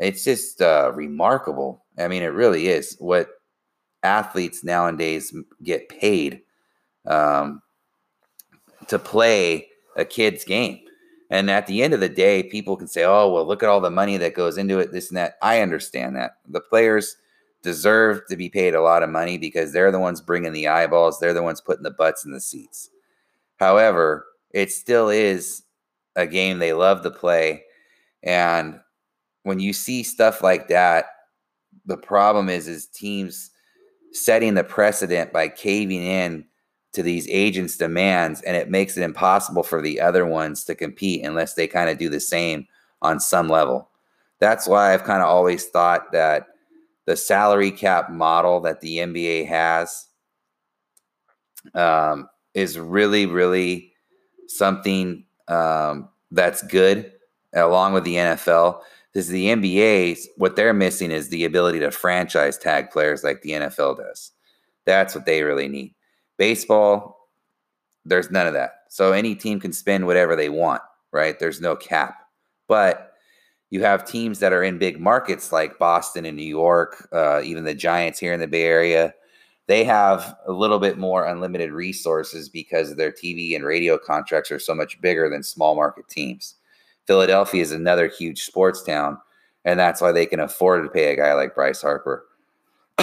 It's 0.02 0.24
just 0.24 0.60
uh, 0.60 0.90
remarkable. 0.94 1.84
I 1.96 2.08
mean, 2.08 2.24
it 2.24 2.34
really 2.34 2.66
is 2.66 2.96
what 2.98 3.28
athletes 4.02 4.64
nowadays 4.64 5.32
get 5.62 5.88
paid 5.88 6.42
um, 7.06 7.62
to 8.88 8.98
play 8.98 9.68
a 9.96 10.04
kid's 10.04 10.44
game. 10.44 10.80
And 11.30 11.48
at 11.48 11.68
the 11.68 11.82
end 11.82 11.94
of 11.94 12.00
the 12.00 12.08
day, 12.08 12.42
people 12.42 12.76
can 12.76 12.88
say, 12.88 13.04
oh, 13.04 13.32
well, 13.32 13.46
look 13.46 13.62
at 13.62 13.68
all 13.68 13.80
the 13.80 13.90
money 13.90 14.16
that 14.16 14.34
goes 14.34 14.58
into 14.58 14.80
it, 14.80 14.90
this 14.90 15.08
and 15.08 15.16
that. 15.16 15.34
I 15.40 15.60
understand 15.60 16.16
that. 16.16 16.38
The 16.48 16.60
players 16.60 17.16
deserve 17.62 18.22
to 18.28 18.36
be 18.36 18.48
paid 18.48 18.74
a 18.74 18.82
lot 18.82 19.04
of 19.04 19.08
money 19.08 19.38
because 19.38 19.72
they're 19.72 19.92
the 19.92 20.00
ones 20.00 20.20
bringing 20.20 20.52
the 20.52 20.66
eyeballs, 20.66 21.20
they're 21.20 21.32
the 21.32 21.44
ones 21.44 21.60
putting 21.60 21.84
the 21.84 21.92
butts 21.92 22.24
in 22.24 22.32
the 22.32 22.40
seats. 22.40 22.90
However, 23.56 24.26
it 24.50 24.72
still 24.72 25.08
is 25.08 25.62
a 26.16 26.26
game 26.26 26.58
they 26.58 26.72
love 26.72 27.02
to 27.02 27.10
play. 27.10 27.62
And 28.24 28.80
when 29.42 29.60
you 29.60 29.72
see 29.72 30.02
stuff 30.02 30.42
like 30.42 30.68
that, 30.68 31.06
the 31.86 31.96
problem 31.96 32.48
is 32.48 32.68
is 32.68 32.86
teams 32.86 33.50
setting 34.12 34.54
the 34.54 34.64
precedent 34.64 35.32
by 35.32 35.48
caving 35.48 36.02
in 36.02 36.44
to 36.92 37.02
these 37.02 37.26
agents' 37.28 37.76
demands, 37.76 38.42
and 38.42 38.56
it 38.56 38.70
makes 38.70 38.96
it 38.96 39.02
impossible 39.02 39.62
for 39.62 39.80
the 39.80 40.00
other 40.00 40.26
ones 40.26 40.64
to 40.64 40.74
compete 40.74 41.24
unless 41.24 41.54
they 41.54 41.66
kind 41.66 41.88
of 41.88 41.98
do 41.98 42.08
the 42.08 42.20
same 42.20 42.66
on 43.00 43.18
some 43.18 43.48
level. 43.48 43.88
That's 44.38 44.68
why 44.68 44.92
I've 44.92 45.04
kind 45.04 45.22
of 45.22 45.28
always 45.28 45.66
thought 45.66 46.12
that 46.12 46.48
the 47.06 47.16
salary 47.16 47.70
cap 47.70 48.10
model 48.10 48.60
that 48.60 48.80
the 48.80 48.98
NBA 48.98 49.46
has 49.48 50.06
um, 51.74 52.28
is 52.54 52.78
really, 52.78 53.26
really 53.26 53.92
something 54.46 55.24
um, 55.48 56.08
that's 56.30 56.62
good 56.62 57.12
along 57.54 57.92
with 57.92 58.04
the 58.04 58.14
NFL. 58.14 58.80
Because 59.12 59.28
the 59.28 59.46
NBA, 59.46 60.18
what 60.36 60.56
they're 60.56 60.72
missing 60.72 61.10
is 61.10 61.28
the 61.28 61.44
ability 61.44 61.80
to 61.80 61.90
franchise 61.90 62.56
tag 62.56 62.90
players 62.90 63.22
like 63.22 63.42
the 63.42 63.50
NFL 63.50 63.98
does. 63.98 64.32
That's 64.86 65.14
what 65.14 65.26
they 65.26 65.42
really 65.42 65.68
need. 65.68 65.94
Baseball, 66.38 67.28
there's 68.04 68.30
none 68.30 68.46
of 68.46 68.54
that. 68.54 68.72
So 68.88 69.12
any 69.12 69.34
team 69.34 69.60
can 69.60 69.72
spend 69.72 70.06
whatever 70.06 70.34
they 70.34 70.48
want, 70.48 70.82
right? 71.12 71.38
There's 71.38 71.60
no 71.60 71.76
cap. 71.76 72.16
But 72.68 73.12
you 73.70 73.82
have 73.82 74.04
teams 74.04 74.38
that 74.40 74.52
are 74.52 74.62
in 74.62 74.78
big 74.78 75.00
markets 75.00 75.52
like 75.52 75.78
Boston 75.78 76.26
and 76.26 76.36
New 76.36 76.42
York, 76.42 77.08
uh, 77.12 77.40
even 77.42 77.64
the 77.64 77.74
Giants 77.74 78.18
here 78.18 78.32
in 78.32 78.40
the 78.40 78.46
Bay 78.46 78.64
Area. 78.64 79.14
They 79.66 79.84
have 79.84 80.36
a 80.46 80.52
little 80.52 80.78
bit 80.78 80.98
more 80.98 81.24
unlimited 81.24 81.70
resources 81.70 82.48
because 82.48 82.96
their 82.96 83.12
TV 83.12 83.54
and 83.56 83.64
radio 83.64 83.96
contracts 83.96 84.50
are 84.50 84.58
so 84.58 84.74
much 84.74 85.00
bigger 85.00 85.30
than 85.30 85.42
small 85.42 85.74
market 85.74 86.08
teams. 86.08 86.56
Philadelphia 87.06 87.62
is 87.62 87.72
another 87.72 88.08
huge 88.08 88.44
sports 88.44 88.82
town, 88.82 89.18
and 89.64 89.78
that's 89.78 90.00
why 90.00 90.12
they 90.12 90.26
can 90.26 90.40
afford 90.40 90.84
to 90.84 90.90
pay 90.90 91.12
a 91.12 91.16
guy 91.16 91.34
like 91.34 91.54
Bryce 91.54 91.82
Harper. 91.82 92.26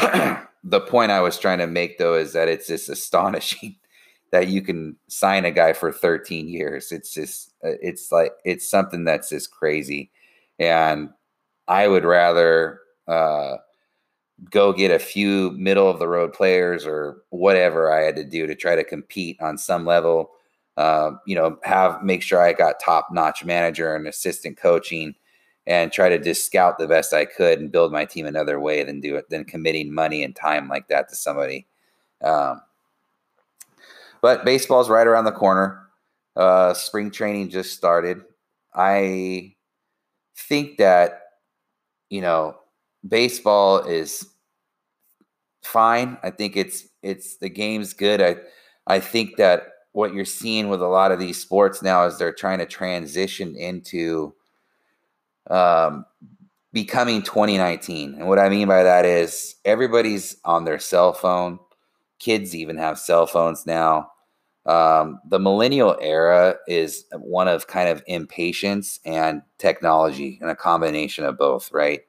the 0.63 0.81
point 0.81 1.11
I 1.11 1.21
was 1.21 1.37
trying 1.37 1.59
to 1.59 1.67
make 1.67 1.97
though 1.97 2.15
is 2.15 2.33
that 2.33 2.47
it's 2.47 2.67
just 2.67 2.89
astonishing 2.89 3.75
that 4.31 4.47
you 4.47 4.61
can 4.61 4.95
sign 5.07 5.45
a 5.45 5.51
guy 5.51 5.73
for 5.73 5.91
13 5.91 6.47
years. 6.47 6.91
It's 6.91 7.13
just 7.13 7.53
uh, 7.63 7.79
it's 7.81 8.11
like 8.11 8.33
it's 8.45 8.69
something 8.69 9.03
that's 9.03 9.29
just 9.29 9.51
crazy, 9.51 10.11
and 10.59 11.09
I 11.67 11.87
would 11.87 12.05
rather 12.05 12.79
uh, 13.07 13.57
go 14.49 14.73
get 14.73 14.91
a 14.91 14.99
few 14.99 15.51
middle 15.51 15.89
of 15.89 15.99
the 15.99 16.07
road 16.07 16.33
players 16.33 16.85
or 16.85 17.23
whatever 17.29 17.91
I 17.91 18.03
had 18.03 18.15
to 18.15 18.23
do 18.23 18.47
to 18.47 18.55
try 18.55 18.75
to 18.75 18.83
compete 18.83 19.37
on 19.41 19.57
some 19.57 19.85
level 19.85 20.31
uh, 20.79 21.11
you 21.25 21.35
know, 21.35 21.59
have 21.63 22.01
make 22.01 22.21
sure 22.21 22.41
I 22.41 22.53
got 22.53 22.79
top 22.79 23.09
notch 23.11 23.43
manager 23.43 23.93
and 23.97 24.07
assistant 24.07 24.55
coaching, 24.55 25.13
and 25.67 25.91
try 25.91 26.07
to 26.07 26.17
just 26.17 26.45
scout 26.45 26.77
the 26.77 26.87
best 26.87 27.13
I 27.13 27.25
could 27.25 27.59
and 27.59 27.69
build 27.69 27.91
my 27.91 28.05
team 28.05 28.25
another 28.25 28.61
way 28.61 28.85
than 28.85 29.01
do 29.01 29.17
it 29.17 29.29
than 29.29 29.43
committing 29.43 29.93
money 29.93 30.23
and 30.23 30.33
time 30.33 30.69
like 30.69 30.87
that 30.87 31.09
to 31.09 31.17
somebody. 31.17 31.67
Um, 32.23 32.61
but 34.21 34.45
baseball's 34.45 34.89
right 34.89 35.05
around 35.05 35.25
the 35.25 35.33
corner. 35.33 35.81
Uh, 36.37 36.73
spring 36.73 37.11
training 37.11 37.49
just 37.49 37.75
started. 37.75 38.21
I 38.73 39.55
think 40.37 40.77
that 40.77 41.23
you 42.09 42.21
know 42.21 42.55
baseball 43.05 43.79
is 43.79 44.25
fine. 45.61 46.17
I 46.23 46.29
think 46.29 46.55
it's 46.55 46.87
it's 47.03 47.35
the 47.35 47.49
game's 47.49 47.93
good. 47.93 48.21
I 48.21 48.37
I 48.87 49.01
think 49.01 49.35
that 49.35 49.73
what 49.99 50.13
you're 50.13 50.23
seeing 50.23 50.69
with 50.69 50.81
a 50.81 50.87
lot 50.87 51.11
of 51.11 51.19
these 51.19 51.39
sports 51.39 51.81
now 51.81 52.05
is 52.05 52.17
they're 52.17 52.31
trying 52.31 52.59
to 52.59 52.65
transition 52.65 53.53
into 53.57 54.33
um, 55.49 56.05
becoming 56.71 57.21
2019. 57.21 58.15
And 58.15 58.27
what 58.29 58.39
I 58.39 58.47
mean 58.47 58.69
by 58.69 58.81
that 58.81 59.03
is 59.03 59.55
everybody's 59.65 60.37
on 60.45 60.63
their 60.63 60.79
cell 60.79 61.11
phone. 61.11 61.59
Kids 62.17 62.55
even 62.55 62.77
have 62.77 62.97
cell 62.97 63.27
phones 63.27 63.65
now. 63.65 64.11
Um, 64.65 65.19
the 65.27 65.39
millennial 65.39 65.97
era 65.99 66.55
is 66.65 67.03
one 67.11 67.49
of 67.49 67.67
kind 67.67 67.89
of 67.89 68.01
impatience 68.07 69.01
and 69.03 69.41
technology 69.57 70.37
and 70.41 70.49
a 70.49 70.55
combination 70.55 71.25
of 71.25 71.37
both, 71.37 71.73
right? 71.73 72.01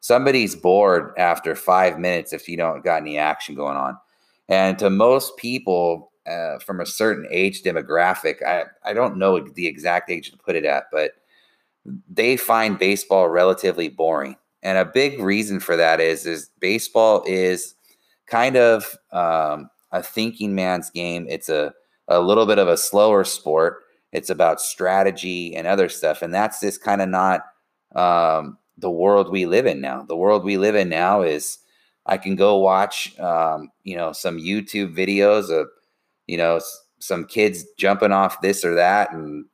Somebody's 0.00 0.54
bored 0.54 1.14
after 1.16 1.54
five 1.54 1.98
minutes 1.98 2.34
if 2.34 2.50
you 2.50 2.58
don't 2.58 2.84
got 2.84 3.00
any 3.00 3.16
action 3.16 3.54
going 3.54 3.78
on. 3.78 3.96
And 4.46 4.78
to 4.80 4.90
most 4.90 5.38
people, 5.38 6.10
uh, 6.26 6.58
from 6.58 6.80
a 6.80 6.86
certain 6.86 7.26
age 7.30 7.62
demographic. 7.62 8.42
I, 8.42 8.64
I 8.84 8.92
don't 8.92 9.16
know 9.16 9.40
the 9.40 9.66
exact 9.66 10.10
age 10.10 10.30
to 10.30 10.38
put 10.38 10.56
it 10.56 10.64
at, 10.64 10.84
but 10.90 11.12
they 12.08 12.36
find 12.36 12.78
baseball 12.78 13.28
relatively 13.28 13.88
boring. 13.88 14.36
And 14.62 14.78
a 14.78 14.84
big 14.84 15.20
reason 15.20 15.60
for 15.60 15.76
that 15.76 16.00
is 16.00 16.26
is 16.26 16.50
baseball 16.60 17.22
is 17.26 17.74
kind 18.26 18.56
of 18.56 18.96
um, 19.12 19.68
a 19.92 20.02
thinking 20.02 20.54
man's 20.54 20.90
game. 20.90 21.26
It's 21.28 21.48
a, 21.48 21.74
a 22.08 22.20
little 22.20 22.46
bit 22.46 22.58
of 22.58 22.68
a 22.68 22.76
slower 22.76 23.24
sport. 23.24 23.82
It's 24.12 24.30
about 24.30 24.60
strategy 24.60 25.54
and 25.54 25.66
other 25.66 25.88
stuff. 25.88 26.22
And 26.22 26.32
that's 26.32 26.60
just 26.60 26.82
kind 26.82 27.02
of 27.02 27.08
not 27.08 27.42
um, 27.94 28.58
the 28.78 28.90
world 28.90 29.30
we 29.30 29.44
live 29.46 29.66
in 29.66 29.80
now. 29.80 30.02
The 30.02 30.16
world 30.16 30.44
we 30.44 30.56
live 30.56 30.74
in 30.74 30.88
now 30.88 31.22
is 31.22 31.58
I 32.06 32.16
can 32.16 32.36
go 32.36 32.58
watch, 32.58 33.18
um, 33.18 33.70
you 33.82 33.96
know, 33.96 34.12
some 34.12 34.38
YouTube 34.38 34.96
videos 34.96 35.50
of 35.50 35.68
you 36.26 36.36
know, 36.36 36.60
some 36.98 37.26
kids 37.26 37.64
jumping 37.76 38.12
off 38.12 38.40
this 38.40 38.64
or 38.64 38.74
that, 38.74 39.12
and 39.12 39.44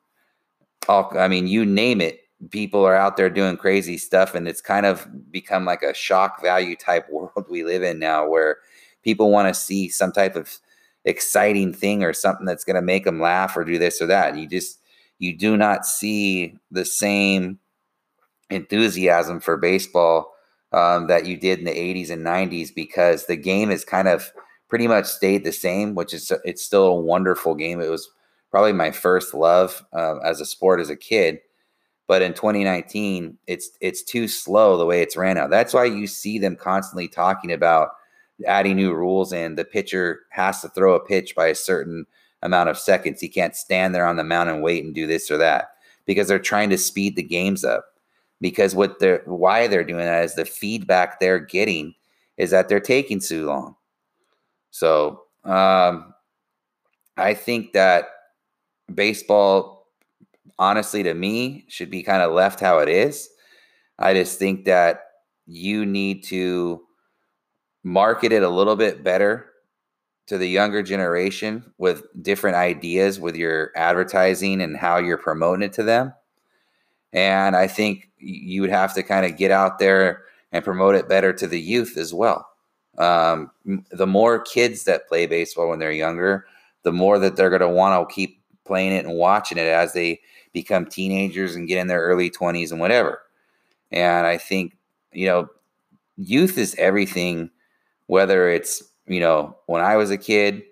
all, 0.88 1.12
I 1.18 1.28
mean, 1.28 1.46
you 1.46 1.64
name 1.64 2.00
it. 2.00 2.20
People 2.50 2.84
are 2.84 2.96
out 2.96 3.16
there 3.16 3.30
doing 3.30 3.56
crazy 3.56 3.98
stuff, 3.98 4.34
and 4.34 4.48
it's 4.48 4.60
kind 4.60 4.86
of 4.86 5.06
become 5.30 5.64
like 5.64 5.82
a 5.82 5.94
shock 5.94 6.42
value 6.42 6.76
type 6.76 7.08
world 7.10 7.46
we 7.48 7.64
live 7.64 7.82
in 7.82 7.98
now, 7.98 8.28
where 8.28 8.58
people 9.02 9.30
want 9.30 9.52
to 9.52 9.58
see 9.58 9.88
some 9.88 10.12
type 10.12 10.36
of 10.36 10.58
exciting 11.04 11.72
thing 11.72 12.04
or 12.04 12.12
something 12.12 12.46
that's 12.46 12.64
going 12.64 12.76
to 12.76 12.82
make 12.82 13.04
them 13.04 13.20
laugh 13.20 13.56
or 13.56 13.64
do 13.64 13.78
this 13.78 14.00
or 14.00 14.06
that. 14.06 14.36
You 14.36 14.46
just 14.46 14.78
you 15.18 15.36
do 15.36 15.56
not 15.56 15.86
see 15.86 16.56
the 16.70 16.84
same 16.84 17.58
enthusiasm 18.48 19.40
for 19.40 19.56
baseball 19.56 20.34
um, 20.72 21.06
that 21.08 21.26
you 21.26 21.36
did 21.36 21.58
in 21.58 21.64
the 21.64 21.72
80s 21.72 22.10
and 22.10 22.24
90s 22.24 22.74
because 22.74 23.26
the 23.26 23.36
game 23.36 23.70
is 23.70 23.84
kind 23.84 24.08
of 24.08 24.32
pretty 24.70 24.86
much 24.86 25.06
stayed 25.06 25.44
the 25.44 25.52
same, 25.52 25.94
which 25.94 26.14
is 26.14 26.32
it's 26.44 26.64
still 26.64 26.86
a 26.86 27.00
wonderful 27.00 27.54
game. 27.54 27.80
It 27.80 27.90
was 27.90 28.08
probably 28.50 28.72
my 28.72 28.92
first 28.92 29.34
love 29.34 29.84
uh, 29.92 30.18
as 30.18 30.40
a 30.40 30.46
sport 30.46 30.80
as 30.80 30.88
a 30.88 30.96
kid. 30.96 31.40
But 32.06 32.22
in 32.22 32.32
2019, 32.32 33.36
it's 33.46 33.70
it's 33.80 34.02
too 34.02 34.26
slow 34.26 34.78
the 34.78 34.86
way 34.86 35.02
it's 35.02 35.16
ran 35.16 35.36
out. 35.36 35.50
That's 35.50 35.74
why 35.74 35.84
you 35.84 36.06
see 36.06 36.38
them 36.38 36.56
constantly 36.56 37.08
talking 37.08 37.52
about 37.52 37.90
adding 38.46 38.76
new 38.76 38.94
rules 38.94 39.32
and 39.32 39.58
the 39.58 39.64
pitcher 39.64 40.20
has 40.30 40.62
to 40.62 40.68
throw 40.70 40.94
a 40.94 41.04
pitch 41.04 41.34
by 41.36 41.48
a 41.48 41.54
certain 41.54 42.06
amount 42.42 42.70
of 42.70 42.78
seconds. 42.78 43.20
He 43.20 43.28
can't 43.28 43.54
stand 43.54 43.94
there 43.94 44.06
on 44.06 44.16
the 44.16 44.24
mound 44.24 44.48
and 44.48 44.62
wait 44.62 44.82
and 44.82 44.94
do 44.94 45.06
this 45.06 45.30
or 45.30 45.36
that 45.36 45.72
because 46.06 46.26
they're 46.26 46.38
trying 46.38 46.70
to 46.70 46.78
speed 46.78 47.16
the 47.16 47.22
games 47.22 47.64
up. 47.64 47.84
Because 48.40 48.74
what 48.74 48.98
they're 48.98 49.22
why 49.26 49.66
they're 49.66 49.84
doing 49.84 50.06
that 50.06 50.24
is 50.24 50.34
the 50.34 50.44
feedback 50.44 51.20
they're 51.20 51.38
getting 51.38 51.94
is 52.38 52.50
that 52.50 52.68
they're 52.68 52.80
taking 52.80 53.20
too 53.20 53.46
long. 53.46 53.76
So 54.70 55.22
um, 55.44 56.14
I 57.16 57.34
think 57.34 57.72
that 57.72 58.08
baseball, 58.92 59.86
honestly, 60.58 61.02
to 61.02 61.14
me, 61.14 61.64
should 61.68 61.90
be 61.90 62.02
kind 62.02 62.22
of 62.22 62.32
left 62.32 62.60
how 62.60 62.78
it 62.78 62.88
is. 62.88 63.28
I 63.98 64.14
just 64.14 64.38
think 64.38 64.64
that 64.64 65.02
you 65.46 65.84
need 65.84 66.24
to 66.24 66.82
market 67.82 68.32
it 68.32 68.42
a 68.42 68.48
little 68.48 68.76
bit 68.76 69.02
better 69.02 69.46
to 70.26 70.38
the 70.38 70.46
younger 70.48 70.82
generation 70.82 71.72
with 71.76 72.04
different 72.22 72.56
ideas 72.56 73.18
with 73.18 73.36
your 73.36 73.72
advertising 73.74 74.60
and 74.60 74.76
how 74.76 74.98
you're 74.98 75.18
promoting 75.18 75.64
it 75.64 75.72
to 75.72 75.82
them. 75.82 76.14
And 77.12 77.56
I 77.56 77.66
think 77.66 78.08
you 78.18 78.60
would 78.60 78.70
have 78.70 78.94
to 78.94 79.02
kind 79.02 79.26
of 79.26 79.36
get 79.36 79.50
out 79.50 79.78
there 79.78 80.22
and 80.52 80.64
promote 80.64 80.94
it 80.94 81.08
better 81.08 81.32
to 81.32 81.46
the 81.46 81.60
youth 81.60 81.96
as 81.96 82.14
well. 82.14 82.49
Um, 83.00 83.50
the 83.90 84.06
more 84.06 84.38
kids 84.38 84.84
that 84.84 85.08
play 85.08 85.26
baseball 85.26 85.70
when 85.70 85.78
they're 85.78 85.90
younger, 85.90 86.46
the 86.82 86.92
more 86.92 87.18
that 87.18 87.34
they're 87.34 87.48
going 87.50 87.60
to 87.60 87.68
want 87.68 88.08
to 88.08 88.14
keep 88.14 88.42
playing 88.64 88.92
it 88.92 89.06
and 89.06 89.14
watching 89.14 89.58
it 89.58 89.66
as 89.66 89.94
they 89.94 90.20
become 90.52 90.84
teenagers 90.84 91.54
and 91.54 91.66
get 91.66 91.78
in 91.78 91.86
their 91.86 92.02
early 92.02 92.30
20s 92.30 92.70
and 92.70 92.80
whatever. 92.80 93.22
And 93.90 94.26
I 94.26 94.36
think, 94.36 94.76
you 95.12 95.26
know, 95.26 95.48
youth 96.16 96.58
is 96.58 96.74
everything, 96.76 97.50
whether 98.06 98.50
it's, 98.50 98.82
you 99.06 99.20
know, 99.20 99.56
when 99.66 99.82
I 99.82 99.96
was 99.96 100.10
a 100.10 100.18
kid, 100.18 100.62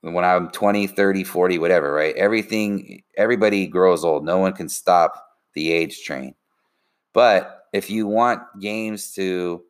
when 0.00 0.24
I'm 0.24 0.50
20, 0.50 0.88
30, 0.88 1.24
40, 1.24 1.58
whatever, 1.58 1.92
right? 1.92 2.16
Everything, 2.16 3.02
everybody 3.16 3.66
grows 3.66 4.04
old. 4.04 4.24
No 4.24 4.38
one 4.38 4.52
can 4.52 4.68
stop 4.68 5.24
the 5.54 5.70
age 5.70 6.02
train. 6.02 6.34
But 7.12 7.68
if 7.72 7.88
you 7.88 8.06
want 8.06 8.42
games 8.60 9.12
to 9.12 9.62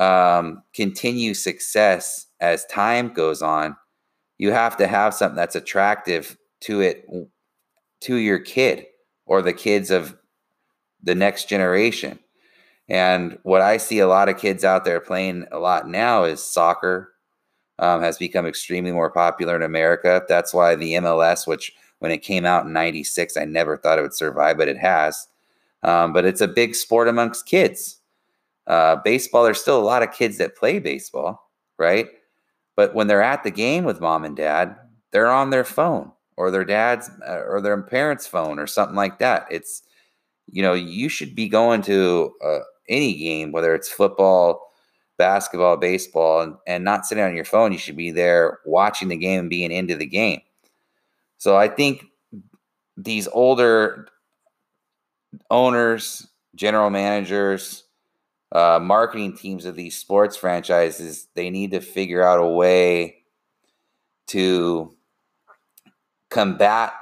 um, 0.00 0.62
continue 0.74 1.34
success 1.34 2.26
as 2.40 2.64
time 2.66 3.12
goes 3.12 3.42
on, 3.42 3.76
you 4.38 4.52
have 4.52 4.76
to 4.78 4.86
have 4.86 5.14
something 5.14 5.36
that's 5.36 5.56
attractive 5.56 6.36
to 6.60 6.80
it 6.80 7.06
to 8.00 8.16
your 8.16 8.38
kid 8.38 8.86
or 9.26 9.40
the 9.40 9.52
kids 9.52 9.90
of 9.90 10.16
the 11.02 11.14
next 11.14 11.48
generation. 11.48 12.18
And 12.88 13.38
what 13.42 13.62
I 13.62 13.78
see 13.78 13.98
a 14.00 14.08
lot 14.08 14.28
of 14.28 14.38
kids 14.38 14.64
out 14.64 14.84
there 14.84 15.00
playing 15.00 15.46
a 15.50 15.58
lot 15.58 15.88
now 15.88 16.24
is 16.24 16.44
soccer, 16.44 17.14
um, 17.78 18.02
has 18.02 18.18
become 18.18 18.46
extremely 18.46 18.92
more 18.92 19.10
popular 19.10 19.56
in 19.56 19.62
America. 19.62 20.22
That's 20.28 20.52
why 20.52 20.74
the 20.74 20.94
MLS, 20.94 21.46
which 21.46 21.72
when 22.00 22.10
it 22.10 22.18
came 22.18 22.44
out 22.44 22.66
in 22.66 22.72
96, 22.72 23.36
I 23.36 23.46
never 23.46 23.76
thought 23.76 23.98
it 23.98 24.02
would 24.02 24.14
survive, 24.14 24.58
but 24.58 24.68
it 24.68 24.76
has. 24.76 25.26
Um, 25.82 26.12
but 26.12 26.24
it's 26.24 26.40
a 26.40 26.48
big 26.48 26.74
sport 26.74 27.08
amongst 27.08 27.46
kids. 27.46 28.00
Uh, 28.66 28.96
baseball, 29.04 29.44
there's 29.44 29.60
still 29.60 29.78
a 29.78 29.84
lot 29.84 30.02
of 30.02 30.12
kids 30.12 30.38
that 30.38 30.56
play 30.56 30.78
baseball, 30.78 31.50
right? 31.78 32.08
But 32.76 32.94
when 32.94 33.06
they're 33.06 33.22
at 33.22 33.44
the 33.44 33.50
game 33.50 33.84
with 33.84 34.00
mom 34.00 34.24
and 34.24 34.36
dad, 34.36 34.76
they're 35.12 35.30
on 35.30 35.50
their 35.50 35.64
phone 35.64 36.10
or 36.36 36.50
their 36.50 36.64
dad's 36.64 37.10
uh, 37.26 37.42
or 37.46 37.60
their 37.60 37.80
parents' 37.82 38.26
phone 38.26 38.58
or 38.58 38.66
something 38.66 38.96
like 38.96 39.18
that. 39.18 39.46
It's, 39.50 39.82
you 40.50 40.62
know, 40.62 40.72
you 40.74 41.08
should 41.08 41.34
be 41.34 41.48
going 41.48 41.82
to 41.82 42.32
uh, 42.44 42.60
any 42.88 43.14
game, 43.14 43.52
whether 43.52 43.74
it's 43.74 43.88
football, 43.88 44.72
basketball, 45.18 45.76
baseball, 45.76 46.40
and, 46.40 46.56
and 46.66 46.84
not 46.84 47.06
sitting 47.06 47.22
on 47.22 47.36
your 47.36 47.44
phone. 47.44 47.72
You 47.72 47.78
should 47.78 47.96
be 47.96 48.10
there 48.10 48.58
watching 48.64 49.08
the 49.08 49.16
game 49.16 49.40
and 49.40 49.50
being 49.50 49.70
into 49.70 49.94
the 49.94 50.06
game. 50.06 50.40
So 51.38 51.56
I 51.56 51.68
think 51.68 52.06
these 52.96 53.28
older 53.28 54.08
owners, 55.50 56.26
general 56.54 56.90
managers, 56.90 57.84
uh, 58.54 58.78
marketing 58.80 59.36
teams 59.36 59.64
of 59.64 59.74
these 59.74 59.96
sports 59.96 60.36
franchises, 60.36 61.26
they 61.34 61.50
need 61.50 61.72
to 61.72 61.80
figure 61.80 62.22
out 62.22 62.38
a 62.38 62.46
way 62.46 63.16
to 64.28 64.94
combat 66.30 66.92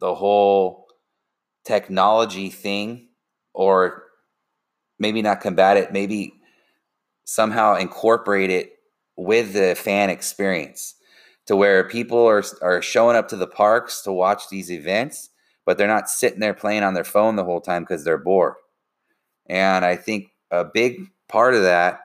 the 0.00 0.14
whole 0.14 0.88
technology 1.64 2.48
thing 2.48 3.08
or 3.52 4.04
maybe 4.98 5.20
not 5.20 5.40
combat 5.40 5.76
it, 5.76 5.92
maybe 5.92 6.32
somehow 7.24 7.76
incorporate 7.76 8.50
it 8.50 8.72
with 9.16 9.52
the 9.52 9.74
fan 9.74 10.10
experience 10.10 10.94
to 11.46 11.54
where 11.56 11.86
people 11.88 12.26
are, 12.26 12.42
are 12.62 12.80
showing 12.80 13.16
up 13.16 13.28
to 13.28 13.36
the 13.36 13.46
parks 13.46 14.00
to 14.02 14.12
watch 14.12 14.48
these 14.48 14.70
events, 14.70 15.30
but 15.66 15.76
they're 15.76 15.86
not 15.86 16.08
sitting 16.08 16.40
there 16.40 16.54
playing 16.54 16.82
on 16.82 16.94
their 16.94 17.04
phone 17.04 17.36
the 17.36 17.44
whole 17.44 17.60
time 17.60 17.82
because 17.82 18.04
they're 18.04 18.18
bored. 18.18 18.54
And 19.46 19.84
I 19.84 19.96
think 19.96 20.31
a 20.52 20.64
big 20.64 21.10
part 21.28 21.54
of 21.54 21.62
that 21.62 22.00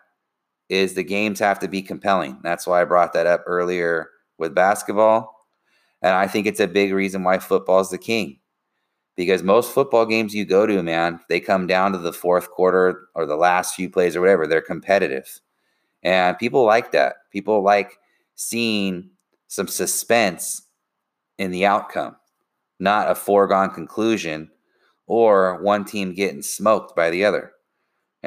is 0.70 0.94
the 0.94 1.04
games 1.04 1.40
have 1.40 1.60
to 1.60 1.68
be 1.68 1.82
compelling. 1.82 2.40
That's 2.42 2.66
why 2.66 2.82
I 2.82 2.86
brought 2.86 3.14
that 3.14 3.28
up 3.28 3.44
earlier 3.46 4.10
with 4.38 4.56
basketball. 4.56 5.36
And 6.02 6.14
I 6.14 6.28
think 6.28 6.48
it's 6.48 6.60
a 6.60 6.68
big 6.68 6.94
reason 6.94 7.24
why 7.24 7.40
football 7.40 7.80
is 7.80 7.90
the 7.90 7.98
king. 7.98 8.40
Because 9.16 9.44
most 9.44 9.74
football 9.74 10.06
games 10.06 10.34
you 10.34 10.46
go 10.46 10.66
to, 10.66 10.84
man, 10.84 11.20
they 11.28 11.40
come 11.40 11.68
down 11.68 11.92
to 11.92 11.98
the 11.98 12.14
fourth 12.14 12.52
quarter 12.52 13.08
or 13.16 13.26
the 13.26 13.36
last 13.36 13.76
few 13.76 13.90
plays 13.90 14.16
or 14.16 14.22
whatever. 14.22 14.46
They're 14.46 14.62
competitive. 14.62 15.40
And 16.04 16.38
people 16.38 16.64
like 16.64 16.92
that. 16.92 17.16
People 17.32 17.64
like 17.64 17.98
seeing 18.36 19.10
some 19.48 19.68
suspense 19.68 20.62
in 21.40 21.52
the 21.52 21.66
outcome, 21.66 22.16
not 22.80 23.10
a 23.10 23.16
foregone 23.16 23.72
conclusion 23.72 24.52
or 25.08 25.62
one 25.64 25.84
team 25.84 26.14
getting 26.14 26.42
smoked 26.42 26.96
by 26.96 27.10
the 27.10 27.26
other. 27.26 27.54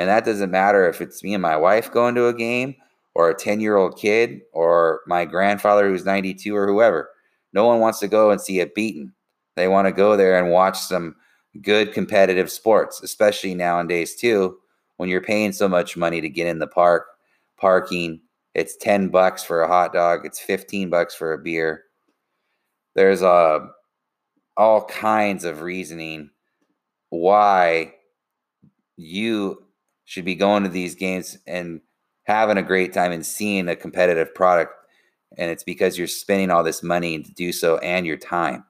And 0.01 0.09
that 0.09 0.25
doesn't 0.25 0.51
matter 0.51 0.89
if 0.89 1.03
it's 1.03 1.23
me 1.23 1.35
and 1.35 1.43
my 1.43 1.59
wife 1.59 1.93
going 1.93 2.15
to 2.15 2.27
a 2.27 2.33
game 2.33 2.75
or 3.15 3.29
a 3.29 3.35
10 3.35 3.61
year 3.61 3.77
old 3.77 3.99
kid 3.99 4.41
or 4.55 5.03
my 5.07 5.27
grandfather 5.27 5.91
who's 5.91 6.07
92 6.07 6.57
or 6.57 6.67
whoever. 6.67 7.11
No 7.53 7.67
one 7.67 7.81
wants 7.81 7.99
to 7.99 8.09
go 8.09 8.31
and 8.31 8.41
see 8.41 8.61
it 8.61 8.75
beaten. 8.75 9.13
They 9.57 9.69
want 9.69 9.89
to 9.89 9.93
go 9.93 10.17
there 10.17 10.43
and 10.43 10.51
watch 10.51 10.79
some 10.79 11.17
good 11.61 11.93
competitive 11.93 12.51
sports, 12.51 13.03
especially 13.03 13.55
nowadays, 13.55 14.15
too, 14.15 14.57
when 14.97 15.11
you're 15.11 15.21
paying 15.21 15.53
so 15.53 15.69
much 15.69 15.99
money 15.99 16.23
to 16.23 16.31
get 16.31 16.47
in 16.47 16.61
the 16.61 16.67
park, 16.67 17.05
parking. 17.59 18.23
It's 18.55 18.77
10 18.79 19.09
bucks 19.09 19.45
for 19.45 19.61
a 19.61 19.69
hot 19.69 19.93
dog, 19.93 20.25
it's 20.25 20.41
15 20.41 20.89
bucks 20.89 21.15
for 21.15 21.35
a 21.35 21.39
beer. 21.39 21.83
There's 22.95 23.23
uh, 23.23 23.67
all 24.57 24.85
kinds 24.87 25.45
of 25.45 25.61
reasoning 25.61 26.31
why 27.11 27.93
you 28.97 29.67
should 30.11 30.25
be 30.25 30.35
going 30.35 30.65
to 30.65 30.69
these 30.69 30.97
games 30.97 31.39
and 31.47 31.81
having 32.25 32.57
a 32.57 32.65
great 32.65 32.93
time 32.93 33.13
and 33.13 33.25
seeing 33.25 33.69
a 33.69 33.77
competitive 33.77 34.35
product 34.35 34.75
and 35.39 35.53
it's 35.53 35.63
because 35.63 35.97
you're 35.97 36.09
spending 36.09 36.51
all 36.51 36.65
this 36.65 36.83
money 36.83 37.23
to 37.23 37.33
do 37.35 37.53
so 37.53 37.79
and 37.79 38.05
your 38.05 38.17
time. 38.17 38.65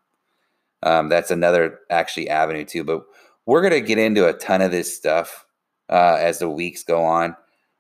Um, 0.82 1.08
that's 1.08 1.30
another 1.30 1.78
actually 1.88 2.28
avenue 2.28 2.66
too. 2.66 2.84
But 2.84 3.06
we're 3.46 3.62
gonna 3.62 3.80
get 3.80 3.96
into 3.96 4.28
a 4.28 4.34
ton 4.34 4.60
of 4.60 4.70
this 4.70 4.94
stuff 4.94 5.46
uh, 5.88 6.18
as 6.20 6.40
the 6.40 6.50
weeks 6.50 6.84
go 6.84 7.02
on. 7.02 7.34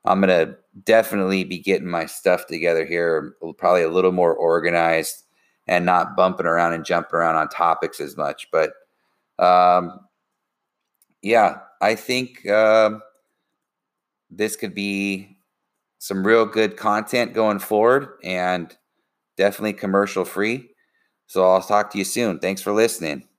I'm 0.06 0.20
gonna 0.20 0.56
definitely 0.84 1.44
be 1.44 1.58
getting 1.58 1.86
my 1.86 2.06
stuff 2.06 2.46
together 2.46 2.86
here, 2.86 3.36
probably 3.58 3.82
a 3.82 3.90
little 3.90 4.12
more 4.12 4.34
organized 4.34 5.24
and 5.66 5.84
not 5.84 6.16
bumping 6.16 6.46
around 6.46 6.72
and 6.72 6.86
jumping 6.86 7.16
around 7.16 7.36
on 7.36 7.50
topics 7.50 8.00
as 8.00 8.16
much. 8.16 8.48
But 8.50 8.72
um, 9.38 10.00
yeah, 11.20 11.58
I 11.82 11.94
think 11.94 12.46
uh, 12.48 12.98
this 14.30 14.56
could 14.56 14.74
be 14.74 15.36
some 15.98 16.26
real 16.26 16.46
good 16.46 16.76
content 16.76 17.34
going 17.34 17.58
forward 17.58 18.10
and 18.24 18.76
definitely 19.36 19.74
commercial 19.74 20.24
free. 20.24 20.70
So 21.26 21.48
I'll 21.48 21.62
talk 21.62 21.90
to 21.92 21.98
you 21.98 22.04
soon. 22.04 22.40
Thanks 22.40 22.62
for 22.62 22.72
listening. 22.72 23.29